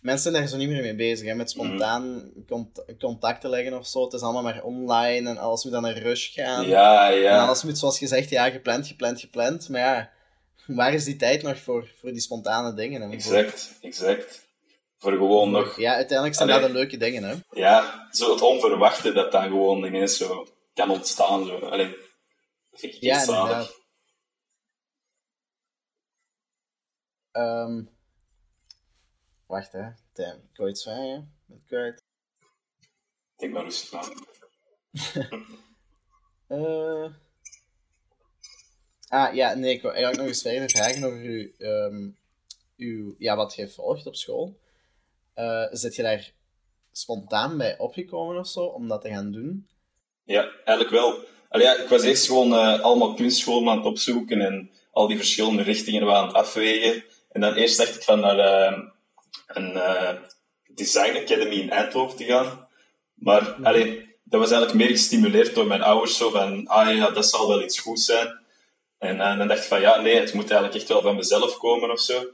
[0.00, 3.78] Mensen zijn daar zo niet meer mee bezig, hè, met spontaan cont contact te leggen
[3.78, 4.04] of zo.
[4.04, 6.66] Het is allemaal maar online en alles moet aan een rush gaan.
[6.66, 7.46] Ja, En ja.
[7.46, 9.68] alles moet, zoals gezegd, ja, gepland, gepland, gepland.
[9.68, 10.10] Maar ja,
[10.66, 13.00] waar is die tijd nog voor, voor die spontane dingen?
[13.02, 13.10] hè?
[13.10, 14.48] Exact, exact.
[14.98, 16.60] Voor gewoon nog, Ja, uiteindelijk zijn Allee.
[16.62, 17.34] dat de leuke dingen, hè.
[17.50, 21.46] ja, zo het onverwachte dat dan gewoon ineens zo kan ontstaan.
[21.46, 21.56] Zo.
[21.58, 21.88] Allee,
[22.70, 23.78] dat vind ik Ja, inderdaad.
[27.32, 27.82] Ehm,
[29.50, 29.88] wacht, hè.
[30.12, 31.34] Damn, ik wou iets vragen.
[31.46, 32.04] Ben ik kwijt.
[33.36, 34.08] Denk maar rustig na.
[36.46, 37.12] Eh.
[39.08, 42.08] Ah, ja, nee, ik wil eigenlijk nog eens verder vragen over uw, ehm,
[42.76, 44.58] uw, ja, wat je volgt op school.
[45.34, 46.32] Eh zit je daar
[46.92, 49.68] spontaan bij opgekomen of zo, om dat te gaan doen?
[50.24, 51.24] Ja, eigenlijk wel.
[51.48, 55.16] allee, ja, ik was eerst gewoon eh, allemaal kunstscholen aan het opzoeken en al die
[55.16, 57.04] verschillende richtingen waren aan het afwegen.
[57.32, 58.78] En dan eerst dacht ik van naar eh,
[59.52, 60.16] een eh,
[60.74, 62.68] design academy in Eindhoven te gaan.
[63.14, 67.26] Maar allee, dat was eigenlijk meer gestimuleerd door mijn ouders, zo van, ah ja, dat
[67.26, 68.38] zal wel iets goeds zijn.
[68.98, 71.56] En, en dan dacht ik van, ja, nee, het moet eigenlijk echt wel van mezelf
[71.56, 72.24] komen of zo.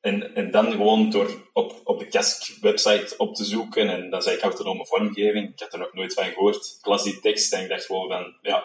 [0.00, 4.36] En, en dan gewoon door op, op de CASC-website op te zoeken, en dan zei
[4.36, 6.76] ik autonome vormgeving, ik had er nog nooit van gehoord.
[6.78, 8.64] Ik las die tekst en ik dacht gewoon van, ja,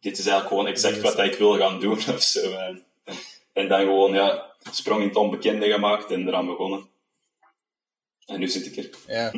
[0.00, 2.52] dit is eigenlijk gewoon exact wat ik wil gaan doen of zo.
[2.52, 2.84] En,
[3.52, 6.88] en dan gewoon, ja, sprong in het onbekende gemaakt en eraan begonnen.
[8.30, 8.90] En nu zit ik er.
[9.06, 9.32] Ja.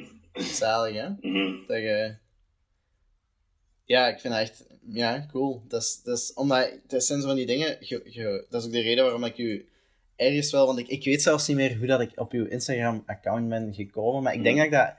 [0.42, 1.08] Zalig, hè?
[1.08, 1.66] Mhm.
[1.66, 2.14] Dat je...
[3.84, 4.66] Ja, ik vind dat echt...
[4.90, 5.62] Ja, cool.
[5.68, 7.76] Dat is, dat is, omdat, dat zijn zo van die dingen...
[7.80, 9.68] Je, je, dat is ook de reden waarom ik u
[10.16, 10.66] ergens wel...
[10.66, 14.22] Want ik, ik weet zelfs niet meer hoe dat ik op uw Instagram-account ben gekomen.
[14.22, 14.94] Maar ik denk dat ik dat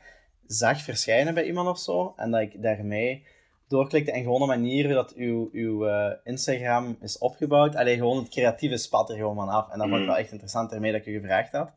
[0.47, 2.13] zag verschijnen bij iemand of zo.
[2.17, 3.23] En dat ik daarmee
[3.67, 4.11] doorklikte.
[4.11, 7.75] En gewoon de manier dat uw, uw eh, Instagram is opgebouwd.
[7.75, 9.71] Alleen gewoon het creatieve spat er gewoon van af.
[9.71, 10.07] En dat vond ik Mhm.
[10.07, 11.71] wel echt interessant ermee dat ik u gevraagd had.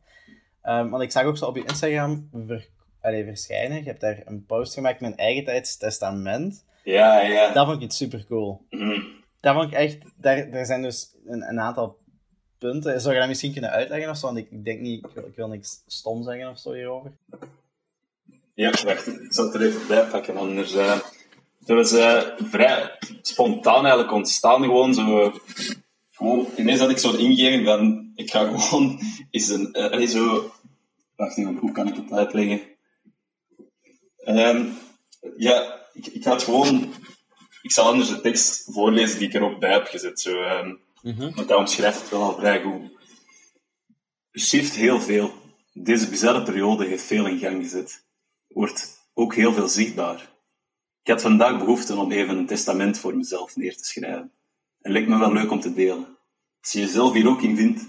[0.63, 2.67] Ehm, want ik zag ook zo op je Instagram ver,
[3.01, 3.77] allee, verschijnen.
[3.77, 6.65] Je hebt daar een post gemaakt met een eigentijds testament.
[6.83, 7.53] Ja, ja.
[7.53, 8.65] Dat vond ik iets super cool.
[8.69, 9.01] Mhm.
[9.39, 9.97] Dat vond ik echt...
[10.15, 11.97] Daar, daar zijn dus een, een aantal
[12.57, 13.01] punten.
[13.01, 14.25] Zou je dat misschien kunnen uitleggen of zo?
[14.25, 15.05] Want ik, ik denk niet...
[15.05, 17.11] Ik wil, ik wil niks stom zeggen of zo hierover.
[18.53, 20.73] Ja, wacht, ik zal het er even bij pakken, anders...
[20.75, 20.99] eh
[21.65, 25.33] dat was eh, vrij spontaan eigenlijk ontstaan, gewoon zo...
[26.13, 28.99] Gewoon, ineens had ik zo'n ingeving van, ik ga gewoon
[29.31, 29.73] eens een...
[29.73, 30.51] eh, allee, zo...
[31.15, 32.61] Wacht even, hoe kan ik het uitleggen?
[34.17, 34.65] Ehm,
[35.37, 36.93] ja, ik, ik had gewoon...
[37.61, 40.41] Ik zal anders de tekst voorlezen die ik er ook bij heb gezet, zo...
[40.41, 40.75] ehm,
[41.35, 42.91] want dat omschrijft het wel al vrij goed.
[44.31, 45.33] Er shift heel veel.
[45.73, 48.03] Deze bizarre periode heeft veel in gang gezet
[48.47, 50.31] wordt ook heel veel zichtbaar.
[51.03, 54.31] Ik had vandaag behoefte om even een testament voor mezelf neer te schrijven.
[54.83, 56.17] Het lijkt me wel leuk om te delen.
[56.61, 57.85] Als je jezelf hier ook in vindt,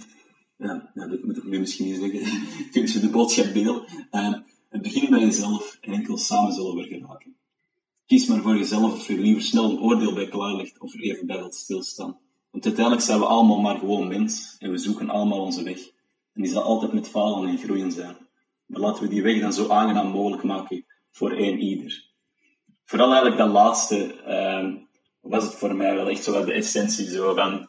[0.56, 2.20] ja, ja dat moet ik nu misschien niet zeggen,
[2.72, 3.84] kun je de boodschap delen.
[4.10, 4.34] Uh,
[4.68, 7.36] het begint bij jezelf en enkel samen zullen we er geraken.
[8.06, 11.00] Kies maar voor jezelf of je liever snel een oordeel bij klaar legt of er
[11.00, 12.18] even bij wilt stilstaan.
[12.50, 15.78] Want uiteindelijk zijn we allemaal maar gewoon mens en we zoeken allemaal onze weg.
[16.32, 18.16] En die zal altijd met falen en groeien zijn.
[18.66, 22.10] Maar laten we die weg dan zo aangenaam mogelijk maken voor één ieder.
[22.84, 24.76] Vooral eigenlijk dat laatste ehm,
[25.24, 27.68] was het voor mij wel echt zo de essentie zo van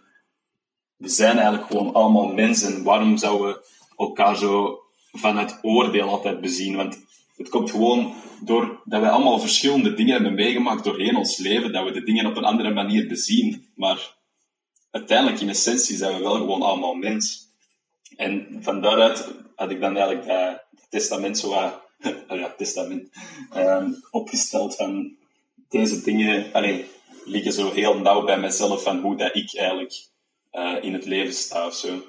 [0.98, 2.84] we zijn eigenlijk gewoon allemaal mensen.
[2.84, 3.66] Waarom zouden we
[3.98, 4.80] elkaar zo
[5.12, 6.76] vanuit oordeel altijd bezien?
[6.76, 7.00] Want
[7.36, 11.86] het komt gewoon door dat wij allemaal verschillende dingen hebben meegemaakt doorheen ons leven, dat
[11.86, 13.66] we de dingen op een andere manier bezien.
[13.76, 14.16] Maar
[14.92, 17.48] uiteindelijk, in essentie, zijn we wel gewoon allemaal mens.
[18.16, 21.82] En van daaruit had ik dan eigenlijk dat, testament zo wat,
[22.40, 23.10] ja, testament,
[23.52, 25.16] ehm, opgesteld van
[25.70, 26.86] deze dingen, allee,
[27.26, 30.08] liggen zo heel nauw bij mezelf van hoe dat ik eigenlijk
[30.52, 32.04] eh, in het leven sta of zo.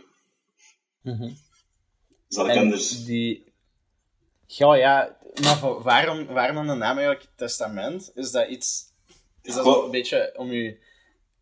[2.28, 3.04] Zal ik En anders...
[3.04, 3.52] die...
[4.46, 5.16] Ja, ja.
[5.42, 8.10] Maar voor- waarom, waarom dan de naam eigenlijk testament?
[8.14, 8.84] Is dat iets...
[9.42, 10.78] Is dat een beetje om je,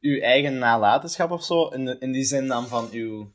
[0.00, 1.66] uw eigen nalatenschap of zo?
[1.68, 3.32] In, de- in die zin dan van uw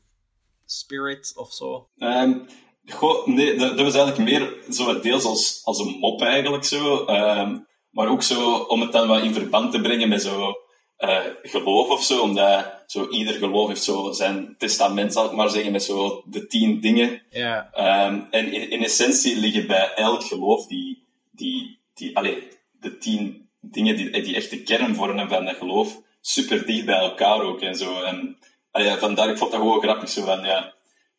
[0.64, 1.88] spirit of zo?
[1.98, 2.38] Ehm,
[2.86, 7.04] goh, nee, dat, dat was eigenlijk meer zo deels als, als een mop eigenlijk zo.
[7.04, 7.58] Ehm,
[7.90, 10.54] maar ook zo om het dan wat in verband te brengen met zo
[10.96, 12.20] eh, geloof of zo.
[12.20, 16.46] Omdat zo ieder geloof heeft zo zijn testament, zal ik maar zeggen, met zo de
[16.46, 17.22] tien dingen.
[17.30, 17.70] Ja.
[17.72, 23.48] Ehm, en in, in essentie liggen bij elk geloof die, die, die allee, de tien
[23.60, 27.60] dingen die, die echt de kern vormen van dat geloof, super dicht bij elkaar ook
[27.60, 28.02] en zo.
[28.02, 28.38] En
[28.70, 30.74] allee, vandaar, ik vond dat gewoon grappig zo van, ja,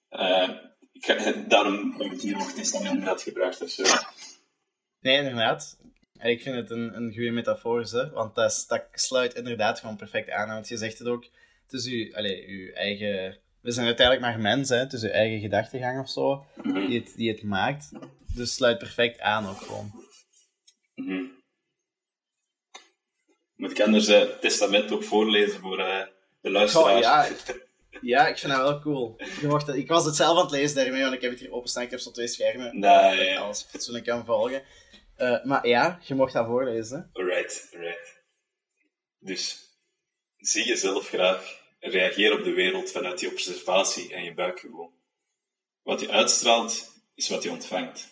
[0.10, 0.50] eh,
[0.92, 3.84] ik ga, daarom heb ik hier ook testament gebruikt of zo.
[5.00, 5.78] Nee, inderdaad.
[6.22, 8.10] En ik vind het een, een goede metafoor, hè?
[8.10, 10.48] want dat, sluit inderdaad gewoon perfect aan.
[10.48, 11.24] Want je zegt het ook,
[11.64, 13.38] het is uw, allee, uw eigen...
[13.62, 14.84] We zijn uiteindelijk maar mensen, hè?
[14.84, 17.90] het is uw eigen gedachtegang of zo, die het, die het maakt.
[18.28, 19.92] Dus het sluit perfect aan ook gewoon.
[20.96, 21.24] Mhm.
[23.56, 26.00] Moet ik anders eh, het testament ook voorlezen voor eh,
[26.42, 27.02] de Goh, luisteraars?
[27.02, 27.28] ja,
[28.02, 29.16] ja, ik vind dat wel cool.
[29.18, 31.84] Je ik was het zelf aan het lezen daarmee, want ik heb het hier openstaan.
[31.84, 33.40] Ik heb zo twee schermen, Nee, dat ja, ik ja.
[33.40, 34.64] alles fatsoenlijk kan volgen.
[35.22, 37.10] Eh, maar ja, je mocht dat voorlezen.
[37.14, 38.24] Alright, alright.
[39.20, 39.70] Dus,
[40.38, 44.94] zie jezelf graag reageer op de wereld vanuit die observatie en je buikgevoel.
[45.82, 48.10] Wat je uitstraalt, is wat je ontvangt.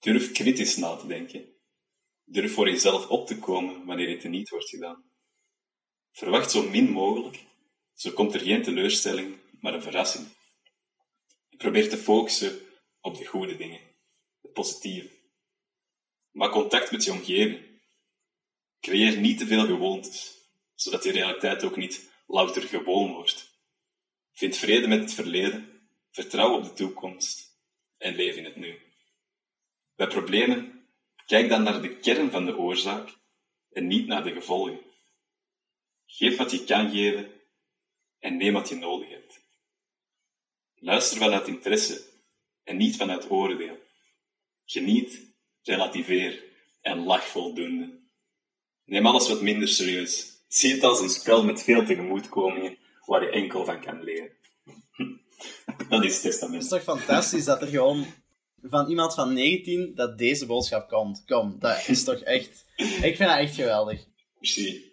[0.00, 1.52] Durf kritisch na te denken.
[2.24, 5.04] Durf voor jezelf op te komen wanneer het niet wordt gedaan.
[6.12, 7.38] Verwacht zo min mogelijk,
[7.94, 10.26] zo komt er geen teleurstelling, maar een verrassing.
[11.56, 12.58] Probeer te focussen
[13.00, 13.80] op de goede dingen,
[14.42, 15.17] het positieve.
[16.38, 17.80] Maak contact met je omgeving.
[18.80, 23.60] Creëer niet te veel gewoontes, zodat je realiteit ook niet louter gewoon wordt.
[24.32, 27.58] Vind vrede met het verleden, vertrouw op de toekomst
[27.96, 28.78] en leef in het nu.
[29.96, 30.88] Bij problemen,
[31.26, 33.18] kijk dan naar de kern van de oorzaak
[33.70, 34.80] en niet naar de gevolgen.
[36.06, 37.32] Geef wat je kan geven
[38.18, 39.40] en neem wat je nodig hebt.
[40.74, 42.04] Luister vanuit interesse
[42.62, 43.78] en niet vanuit oordeel.
[44.64, 45.28] Geniet,
[45.68, 46.42] relativeer
[46.82, 47.98] en lach voldoende.
[48.84, 50.26] Neem alles wat minder serieus.
[50.48, 52.76] Zie het als een spel met veel tegemoetkomingen
[53.06, 54.30] waar je enkel van kan leren.
[55.88, 56.62] Dat is het Het testament.
[56.62, 58.06] is toch fantastisch dat er gewoon
[58.62, 61.22] van iemand van 19 dat deze boodschap komt.
[61.26, 62.64] Kom, dat is toch echt...
[62.76, 64.04] Ik vind dat echt geweldig.
[64.38, 64.92] Merci.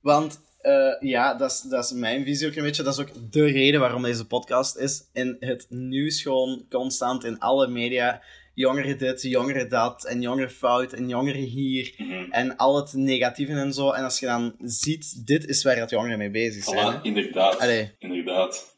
[0.00, 2.82] Want eh, ja, dat is, dat is mijn visie ook een beetje.
[2.82, 5.08] Dat is ook de reden waarom deze podcast is.
[5.12, 8.22] In het nieuws gewoon constant in alle media.
[8.54, 11.94] Jongeren dit, jongeren dat, en jongeren fout, en jongeren hier.
[11.96, 12.30] Mhm.
[12.30, 13.90] En al het negatieve en zo.
[13.90, 16.98] En als je dan ziet, dit is waar dat jongeren mee bezig zijn.
[16.98, 17.58] Voilà, inderdaad.
[17.58, 17.94] Allee.
[17.98, 18.76] Inderdaad.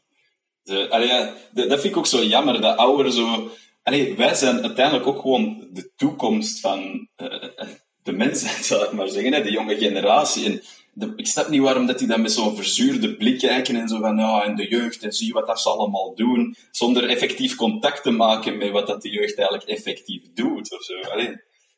[0.63, 3.51] De, allee, de- dat vind ik ook zo jammer, dat ouderen zo...
[3.83, 7.67] Allee, wij zijn uiteindelijk ook gewoon de toekomst van eh, eh,
[8.03, 10.45] de mensheid, zal ik maar zeggen, hè, de jonge generatie.
[10.45, 10.61] En
[10.95, 13.99] de, ik snap niet waarom dat die dan met zo'n verzuurde blik kijken en zo
[13.99, 18.03] van, ja, en de jeugd, en zie wat dat ze allemaal doen, zonder effectief contact
[18.03, 20.93] te maken met wat dat de jeugd eigenlijk effectief doet, of zo.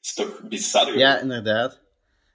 [0.01, 0.97] Is toch bizar?
[0.97, 1.81] Ja, inderdaad.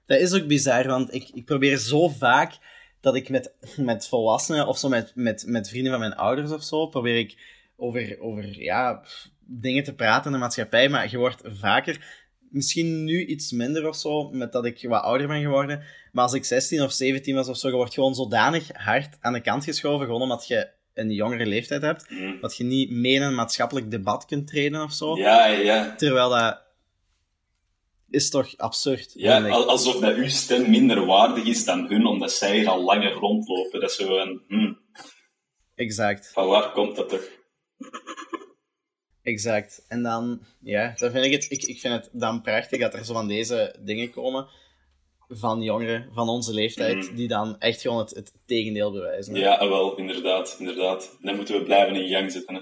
[0.05, 2.57] Dat is ook bizar, want ik, ik probeer zo vaak
[3.01, 6.63] dat ik met, met volwassenen of zo, met, met, met vrienden van mijn ouders of
[6.63, 7.37] zo, probeer ik
[7.75, 9.03] over, over ja,
[9.39, 12.22] dingen te praten in de maatschappij, maar je wordt vaker,
[12.53, 16.33] misschien nu iets minder of zo, met dat ik wat ouder ben geworden, maar als
[16.33, 19.63] ik 16 of 17 was of zo, je wordt gewoon zodanig hard aan de kant
[19.63, 22.39] geschoven, gewoon omdat je een jongere leeftijd hebt, Mhm.
[22.39, 25.17] dat je niet mee in een maatschappelijk debat kunt treden of zo.
[25.17, 25.95] Ja, ja.
[25.95, 26.61] Terwijl dat
[28.09, 29.11] is toch absurd.
[29.15, 33.11] Ja, alsof dat uw stem minder waardig is dan hun, omdat zij hier al langer
[33.11, 33.79] rondlopen.
[33.79, 34.77] Dat is zo een, hmm,
[35.75, 37.27] Exact, van waar komt dat toch?
[39.23, 39.85] Exact.
[39.87, 43.05] En dan, ja, dan vind ik het, ik, ik vind het dan prachtig dat er
[43.05, 44.47] zo van deze dingen komen
[45.29, 47.15] van jongeren van onze leeftijd, Mhm.
[47.15, 49.33] die dan echt gewoon het, het tegendeel bewijzen.
[49.35, 49.39] hè.
[49.39, 51.17] Ja, ah, wel, inderdaad, inderdaad.
[51.21, 52.55] Dan moeten we blijven in gang zitten.
[52.55, 52.61] Hè.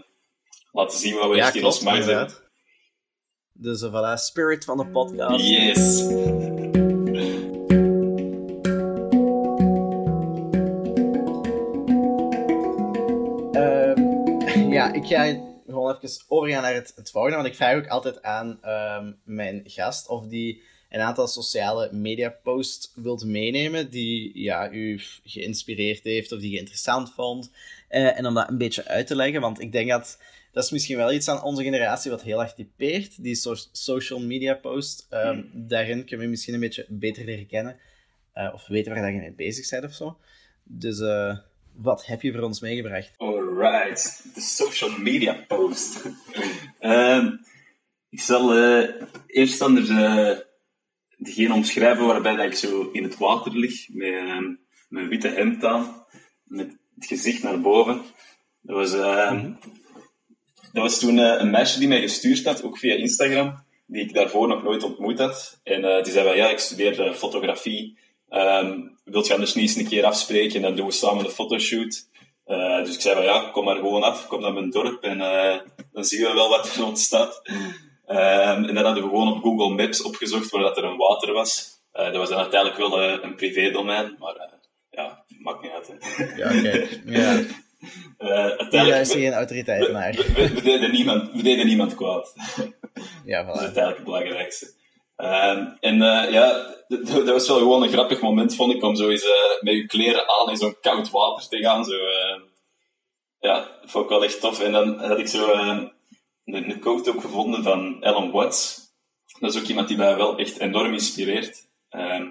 [0.71, 2.39] Laten zien wat we ja echt in ons mag.
[3.53, 5.47] Dus uh, voilà, spirit van de podcast.
[5.47, 5.99] Yes.
[13.51, 15.35] Ehm, ja, ik ga
[15.71, 19.61] gewoon even overgaan naar het, het volgende, want ik vraag ook altijd aan ehm, mijn
[19.65, 26.31] gast of die een aantal sociale media posts wilt meenemen die ja, u geïnspireerd heeft
[26.31, 27.51] of die je interessant vond.
[27.87, 30.17] Eh, en om dat een beetje uit te leggen, want ik denk dat
[30.51, 34.19] dat is misschien wel iets aan onze generatie wat heel erg typeert, die so- social
[34.19, 35.07] media post.
[35.09, 37.77] Ehm, Daarin kunnen we misschien een beetje beter leren kennen
[38.33, 40.17] eh, of weten waar dat je mee bezig bent of zo.
[40.63, 41.37] Dus eh,
[41.73, 43.13] wat heb je voor ons meegebracht?
[43.61, 46.01] Alright, de social media post.
[46.79, 47.35] Ehm,
[48.09, 48.89] ik zal eh,
[49.27, 50.37] eerst anders eh,
[51.17, 54.53] degene omschrijven waarbij dat ik zo in het water lig, met ehm,
[54.89, 56.05] mijn witte hemd aan,
[56.43, 58.01] met het gezicht naar boven.
[58.61, 59.51] Dat was, ehm,
[60.73, 64.13] dat was toen eh, een meisje die mij gestuurd had, ook via Instagram, die ik
[64.13, 65.59] daarvoor nog nooit ontmoet had.
[65.63, 67.97] En eh, die zei van, ja, ik studeer eh, fotografie.
[68.29, 71.31] Ehm wilt je anders niet eens een keer afspreken en dan doen we samen een
[71.31, 72.07] fotoshoot.
[72.51, 75.21] Eh, dus ik zei van, ja, kom maar gewoon af, kom naar mijn dorp en
[75.21, 75.59] eh,
[75.93, 77.41] dan zien we wel wat er ontstaat.
[78.05, 81.33] Ehm, en dan hadden we gewoon op Google Maps opgezocht waar dat er een water
[81.33, 81.79] was.
[81.91, 84.51] Eh, dat was dan uiteindelijk wel een privédomein, maar eh,
[84.89, 85.87] ja, maakt niet uit.
[85.87, 86.23] Hè.
[86.35, 86.87] Ja, oké.
[87.19, 87.39] Ja.
[88.17, 90.11] Eh, uiteindelijk, luister geen autoriteiten naar.
[90.13, 92.33] we, we, we deden niemand, we deden niemand kwaad.
[93.25, 93.63] Ja, Dat is voilà.
[93.63, 94.73] uiteindelijk het belangrijkste.
[95.21, 99.09] Ehm, en eh, ja, dat was wel gewoon een grappig moment, vond ik, om zo
[99.09, 101.85] eens eh, met je kleren aan in zo'n koud water te gaan.
[101.85, 102.41] Zo, eh,
[103.39, 104.59] ja, vond ik wel echt tof.
[104.59, 105.83] En dan had ik zo eh,
[106.45, 108.79] een, een quote ook gevonden van Alan Watts.
[109.39, 111.67] Dat is ook iemand die mij wel echt enorm inspireert.
[111.89, 112.27] Ehm,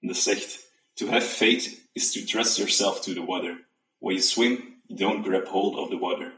[0.00, 0.66] dat zegt,
[0.98, 3.56] To have faith is to trust yourself to the water.
[4.00, 6.32] When you swim, you don't grab hold of the water.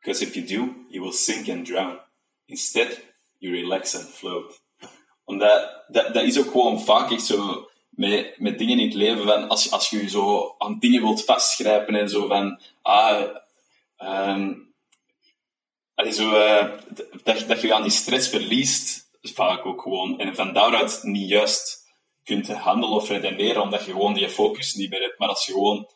[0.00, 1.98] Because if you do, you will sink and drown.
[2.46, 2.96] Instead,
[3.38, 4.58] you relax and float.
[5.28, 9.24] Omdat, dat, dat is ook gewoon vaak echt zo met, met dingen in het leven
[9.24, 13.22] van, als, als je je zo aan dingen wilt vastgrijpen en zo van, ah,
[15.94, 16.66] allee, zo, eh,
[17.22, 21.86] dat, dat je aan die stress verliest, vaak ook gewoon, en van daaruit niet juist
[22.24, 25.18] kunt handelen of redeneren, omdat je gewoon die focus niet meer hebt.
[25.18, 25.88] Maar als je gewoon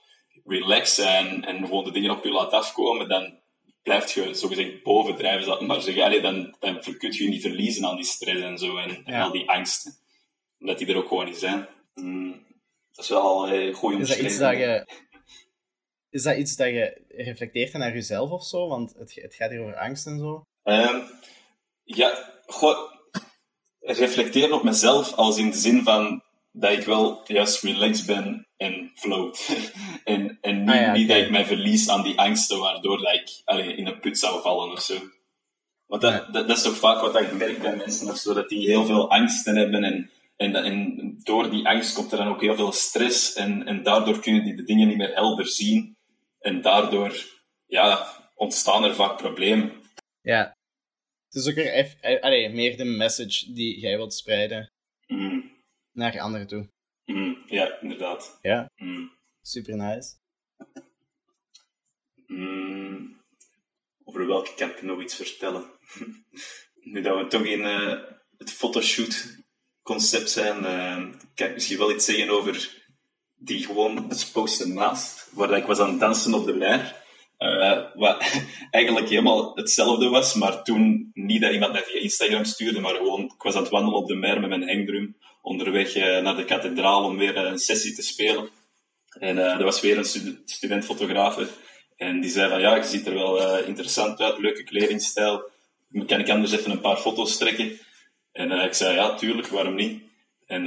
[0.45, 3.42] relaxt en, en gewoon de dingen op je laat afkomen, dan
[3.83, 6.03] blijft je zogezegd bovendrijven, zal ik maar zeggen.
[6.03, 9.31] Allee, dan, dan kun je je niet verliezen aan die stress en zo, en, al
[9.31, 9.95] die angsten.
[10.59, 11.68] Omdat die er ook gewoon niet zijn.
[11.95, 12.47] Mm,
[12.92, 14.87] dat is wel al eh, goed Is dat iets dat je...
[16.11, 18.68] Is dat iets dat je reflecteert naar jezelf of zo?
[18.68, 20.42] Want het, het gaat hier over angst en zo.
[20.62, 21.01] Ehm,
[21.85, 22.92] ja, goh,
[23.81, 28.92] reflecteren op mezelf als in de zin van dat ik wel juist relaxed ben en
[28.95, 29.49] float.
[30.05, 33.13] en en niet, Ah ja, niet dat ik mij verlies aan die angsten waardoor dat
[33.15, 34.95] ik allee, in een put zou vallen of zo.
[35.87, 36.31] Want dat, Ja.
[36.31, 38.85] dat, dat is toch vaak wat ik merk bij mensen of zo, dat die heel
[38.85, 42.73] veel angsten hebben en, en, en door die angst komt er dan ook heel veel
[42.73, 45.97] stress en, en daardoor kunnen die de dingen niet meer helder zien
[46.41, 47.17] en daardoor
[47.67, 49.73] ja, ontstaan er vaak problemen.
[50.21, 50.53] Ja.
[51.29, 54.71] Het is ook eff- eh, allee, meer de message die jij wilt spreiden
[55.07, 55.51] Mm,
[55.93, 56.69] naar anderen toe.
[57.05, 58.39] mm, ja, inderdaad.
[58.41, 59.13] Ja, Mm.
[59.43, 60.15] super nice.
[62.27, 63.20] Mm,
[64.05, 65.64] over welke kan ik nog iets vertellen?
[66.92, 67.98] nu dat we toch in eh,
[68.38, 70.96] het fotoshoot-concept zijn, eh,
[71.35, 72.81] kan ik misschien wel iets zeggen over
[73.35, 77.01] die gewoon post ernaast, waar dat ik was aan het dansen op de mer.
[77.38, 78.25] eh, wat
[78.70, 83.25] eigenlijk helemaal hetzelfde was, maar toen niet dat iemand mij via Instagram stuurde, maar gewoon,
[83.25, 87.05] ik was aan het wandelen op de mer met mijn hangdrum, onderweg naar de kathedraal
[87.05, 88.48] om weer een sessie te spelen.
[89.18, 91.46] En eh er was weer een stud student-fotografe.
[91.96, 95.51] En die zei van, ja, je ziet er wel eh, interessant uit, leuke kledingstijl.
[96.07, 97.79] Kan ik anders even een paar foto's trekken?
[98.33, 100.03] En eh, ik zei, ja, tuurlijk, waarom niet?
[100.46, 100.64] En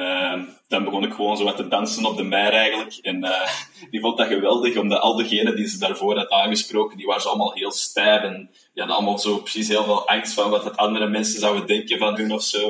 [0.67, 2.95] dan begon ik gewoon zo wat te dansen op de mer eigenlijk.
[3.01, 3.25] En
[3.91, 7.27] die vond dat geweldig, omdat al degenen die ze daarvoor had aangesproken, die waren zo
[7.27, 8.21] allemaal heel stijf.
[8.21, 11.97] En die hadden allemaal zo precies heel veel angst van wat andere mensen zouden denken
[11.97, 12.69] van hun of zo.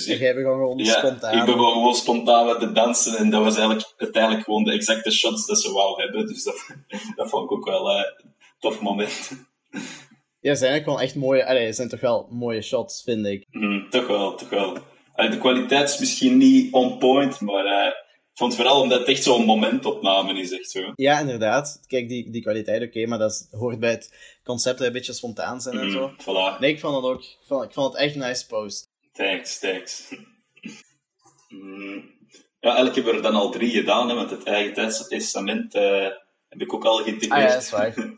[0.00, 0.06] Eh.
[0.06, 1.38] dus En jij begon gewoon ja, spontaan.
[1.38, 5.10] ik begon gewoon spontaan wat te dansen en dat was eigenlijk uiteindelijk gewoon de exacte
[5.10, 6.26] shots dat ze wou hebben.
[6.26, 6.66] Dus dat,
[7.16, 9.30] dat vond ik ook wel eh, een tof moment.
[10.40, 11.46] Ja, zijn ook gewoon echt mooie...
[11.46, 13.46] Allee, zijn toch wel mooie shots, vind ik.
[13.50, 14.76] Mm, toch wel, toch wel.
[15.14, 19.08] Allee, de kwaliteit is misschien niet on point, maar eh, ik vond vooral omdat het
[19.08, 20.92] echt zo'n momentopname is, echt zo.
[20.94, 21.80] Ja, inderdaad.
[21.86, 24.92] Kijk, die, die kwaliteit, oké, maar dat is- hoort bij het concept dat het een
[24.92, 26.08] beetje spontaan zijn en zo.
[26.08, 26.58] Mm, voilà.
[26.60, 27.20] Nee, ik vond het ook...
[27.22, 28.83] Ik vond, ik vond het echt nice post.
[29.14, 30.14] Thanks, thanks.
[31.48, 31.94] Mm,
[32.60, 35.74] ja, eigenlijk hebben we er dan al drie gedaan, hè, want het eigen test- testament
[35.74, 36.08] eh,
[36.48, 37.30] heb ik ook al getypeerd.
[37.32, 37.94] Ah ja, dat is waar.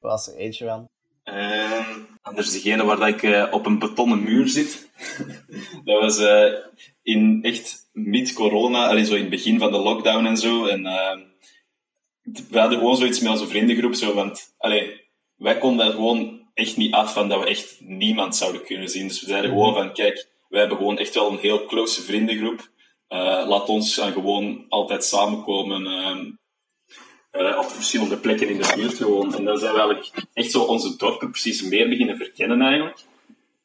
[0.00, 0.88] Was er eentje van.
[1.22, 4.90] Ehm, anders degene waar dat ik eh, op een betonnen muur zit.
[5.84, 6.52] dat was eh,
[7.02, 10.66] in echt mid-corona, zo in het begin van de lockdown en zo.
[10.66, 11.20] En ehm,
[12.50, 16.92] we hadden gewoon zoiets met onze vriendengroep, zo, want allee, wij konden gewoon echt niet
[16.94, 19.08] af van dat we echt niemand zouden kunnen zien.
[19.08, 22.70] Dus we zeiden gewoon van, kijk, wij hebben gewoon echt wel een heel close vriendengroep.
[23.08, 25.86] Eh, laat ons dan gewoon altijd samenkomen.
[25.86, 26.30] ehm,
[27.30, 29.34] eh, op verschillende plekken in de buurt gewoon.
[29.34, 32.98] En dan zijn we eigenlijk echt zo onze dorpen precies meer beginnen verkennen eigenlijk.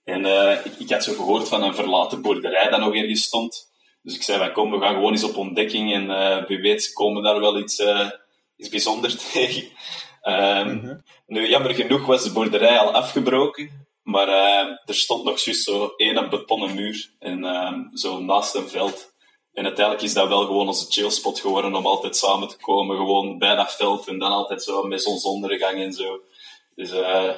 [0.04, 0.25] En
[0.65, 3.71] ik, ik had zo gehoord van een verlaten boerderij dat nog ergens stond.
[4.01, 6.08] Dus ik zei, van, kom, we gaan gewoon eens op ontdekking en
[6.47, 7.84] wie weet komen daar wel iets,
[8.58, 9.63] iets bijzonders tegen.
[10.21, 10.95] Ehm,
[11.27, 15.93] Nu, jammer genoeg was de boerderij al afgebroken, maar eh, er stond nog juist zo
[15.97, 19.10] één betonnen muur en ehm, zo naast een veld.
[19.53, 23.38] En uiteindelijk is dat wel gewoon onze chillspot geworden om altijd samen te komen, gewoon
[23.38, 26.21] bij dat veld en dan altijd zo met zonsondergang en zo.
[26.75, 27.29] Dus eh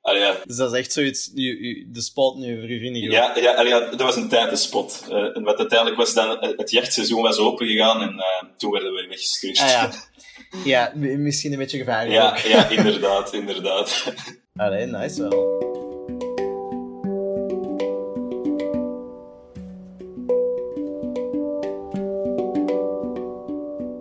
[0.00, 1.30] allee, ja, Dus dat is echt zoiets...
[1.32, 3.12] de spot nu voor uw vriendengroep.
[3.12, 5.06] ja, ja, allee, ja, dat was een tijdspot.
[5.10, 8.94] Eh en wat uiteindelijk was dan, het jachtseizoen was open gegaan en eh, toen werden
[8.94, 9.58] we weggestuurd.
[9.58, 9.90] Ah ja.
[10.64, 12.36] Ja, misschien een beetje gevaarlijk ja, ook.
[12.36, 14.12] ja, inderdaad, inderdaad.
[14.54, 15.68] Allee, nice wel.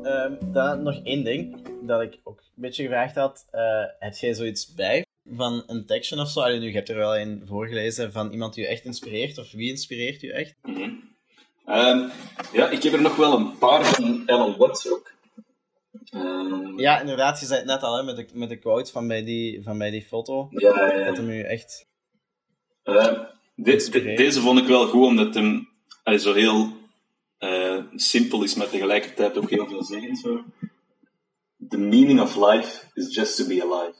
[0.04, 3.46] Ehm, dan nog één ding dat ik ook een beetje gevraagd had.
[3.52, 6.40] Eh, heb jij zoiets bij van een tekstje of zo?
[6.40, 9.52] Allee, nu, je hebt er wel een voorgelezen van iemand die je echt inspireert, of
[9.52, 10.56] wie inspireert je echt?
[10.62, 10.90] Mhm.
[11.66, 12.10] Ehm,
[12.54, 15.09] ja, ik heb er nog wel een paar van Ellen Watts ook.
[16.12, 19.08] Ehm, Ja, inderdaad, je zei het net al hè, met, de, met de quote van
[19.08, 20.48] bij die, van bij die foto.
[20.52, 21.04] ja.
[21.06, 21.88] Dat hem u echt...
[22.84, 24.18] Eh, de- de- Inspireert.
[24.18, 25.70] deze vond ik wel goed, omdat hem
[26.04, 26.72] allee, zo heel
[27.38, 30.16] eh, simpel is, maar tegelijkertijd ook heel veel zeggen.
[30.16, 30.44] Zo.
[31.70, 33.94] The meaning of life is just to be alive.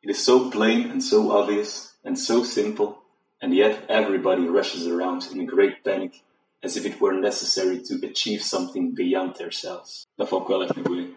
[0.00, 2.94] It is so plain and so obvious and so simple,
[3.38, 6.14] and yet everybody rushes around in a great panic
[6.60, 10.06] as if it were necessary to achieve something beyond themselves.
[10.16, 11.16] Dat vond ik wel echt een goeie.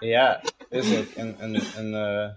[0.00, 1.08] Ja, is ook.
[1.16, 2.30] En, en, en eh,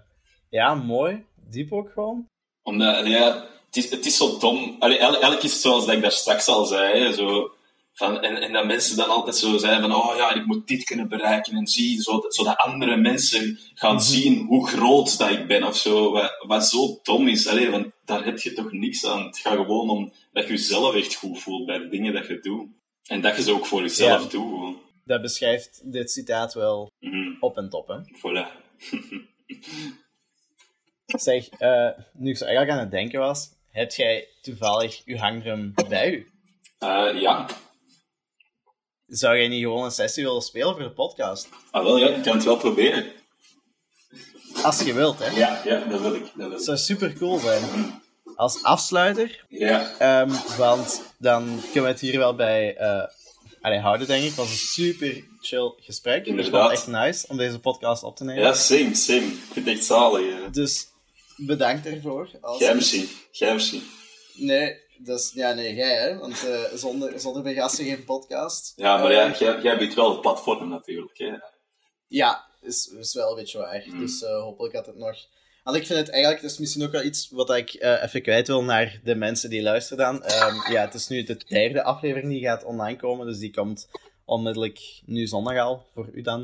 [0.50, 1.24] ja, mooi.
[1.50, 2.28] Diep ook gewoon.
[2.62, 4.76] Omdat, ja, het is, het is zo dom.
[4.78, 6.98] Allee, el- elk is zoals dat ik daar straks al zei.
[7.00, 7.50] Hè, zo,
[7.92, 10.84] van, en, en dat mensen dan altijd zo zijn van, oh ja, ik moet dit
[10.84, 15.64] kunnen bereiken en zie, zodat, zodat andere mensen gaan zien hoe groot dat ik ben
[15.64, 16.12] of zo.
[16.12, 19.24] Wat, wat zo dom is, Allee, want daar heb je toch niks aan.
[19.26, 22.40] Het gaat gewoon om dat je jezelf echt goed voelt bij de dingen dat je
[22.40, 22.68] doet.
[23.06, 24.28] En dat je ze ook voor jezelf Ja.
[24.28, 24.80] doet, gewoon.
[25.04, 27.98] Dat beschrijft dit citaat wel Mhm, op en top, hè.
[28.16, 28.46] Voilà.
[31.06, 35.72] Zeg, eh, nu ik zo eigenlijk aan het denken was, heb jij toevallig uw hangdrum
[35.88, 36.30] bij u?
[36.78, 37.46] Eh, ja.
[39.06, 41.48] Zou jij niet gewoon een sessie willen spelen voor de podcast?
[41.70, 43.12] Ah, wel, ja, ik kan het wel proberen.
[44.62, 45.26] Als je wilt, hè.
[45.38, 46.22] Ja, ja, dat wil ik.
[46.22, 46.58] Dat wil ik.
[46.64, 47.62] zou super cool zijn.
[48.42, 53.08] Als afsluiter, Ja, ehm, want dan kunnen we het hier wel bij eh,
[53.60, 54.28] allee, houden, denk ik.
[54.28, 56.16] Het was een super chill gesprek.
[56.18, 56.70] Ik vond Inderdaad.
[56.70, 58.42] het echt nice om deze podcast op te nemen.
[58.42, 59.18] ja same, same.
[59.26, 60.50] Ik vind het echt zalig.
[60.50, 60.86] Dus
[61.36, 62.30] bedankt ervoor.
[62.40, 62.58] Als...
[62.58, 63.08] Jij misschien.
[63.30, 63.82] Jij misschien.
[64.34, 64.76] Nee,
[65.34, 66.18] ja, nee, jij, hè.
[66.18, 68.72] Want eh, zonder, zonder begasten geen podcast.
[68.76, 71.18] Ja, maar Eh, ja, jij, jij biedt wel het platform natuurlijk.
[71.18, 71.32] Hè.
[72.08, 73.82] Ja, is, is wel een beetje waar.
[73.86, 73.98] Mm.
[74.00, 75.16] Dus hopelijk dat het nog...
[75.62, 78.22] Want ik vind het eigenlijk, dat is misschien ook wel iets wat ik eh, even
[78.22, 80.24] kwijt wil naar de mensen die luisteren dan.
[80.24, 83.88] Ehm, ja, het is nu de derde aflevering die gaat online komen, dus die komt
[84.24, 86.40] onmiddellijk nu zondag al, voor u dan.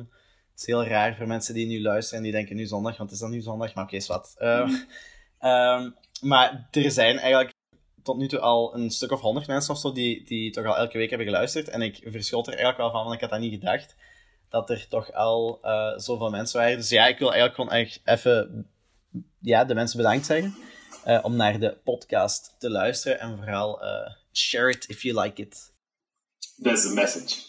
[0.50, 3.10] Het is heel raar voor mensen die nu luisteren en die denken nu zondag, want
[3.10, 4.34] het is dan nu zondag, maar oké, is wat.
[4.38, 4.70] Ehm,
[5.38, 5.90] ehm,
[6.20, 7.52] maar er zijn eigenlijk
[8.02, 10.76] tot nu toe al een stuk of honderd mensen of zo die, die toch al
[10.76, 11.68] elke week hebben geluisterd.
[11.68, 13.94] En ik verschot er eigenlijk wel van, want ik had dat niet gedacht
[14.48, 16.76] dat er toch al eh, zoveel mensen waren.
[16.76, 18.66] Dus ja, ik wil eigenlijk gewoon echt even
[19.40, 20.54] ja, de mensen bedankt zeggen
[21.04, 23.20] eh, om naar de podcast te luisteren.
[23.20, 25.72] En vooral eh, share it if you like it.
[26.62, 27.46] That's the message.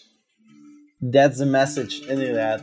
[1.12, 2.62] That's the message, inderdaad.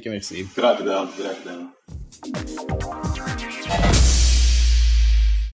[0.00, 0.06] Ja.
[0.06, 0.34] Dikke merci.
[0.34, 0.46] Echt dikke merci.
[0.54, 1.69] Graag gedaan, graag gedaan.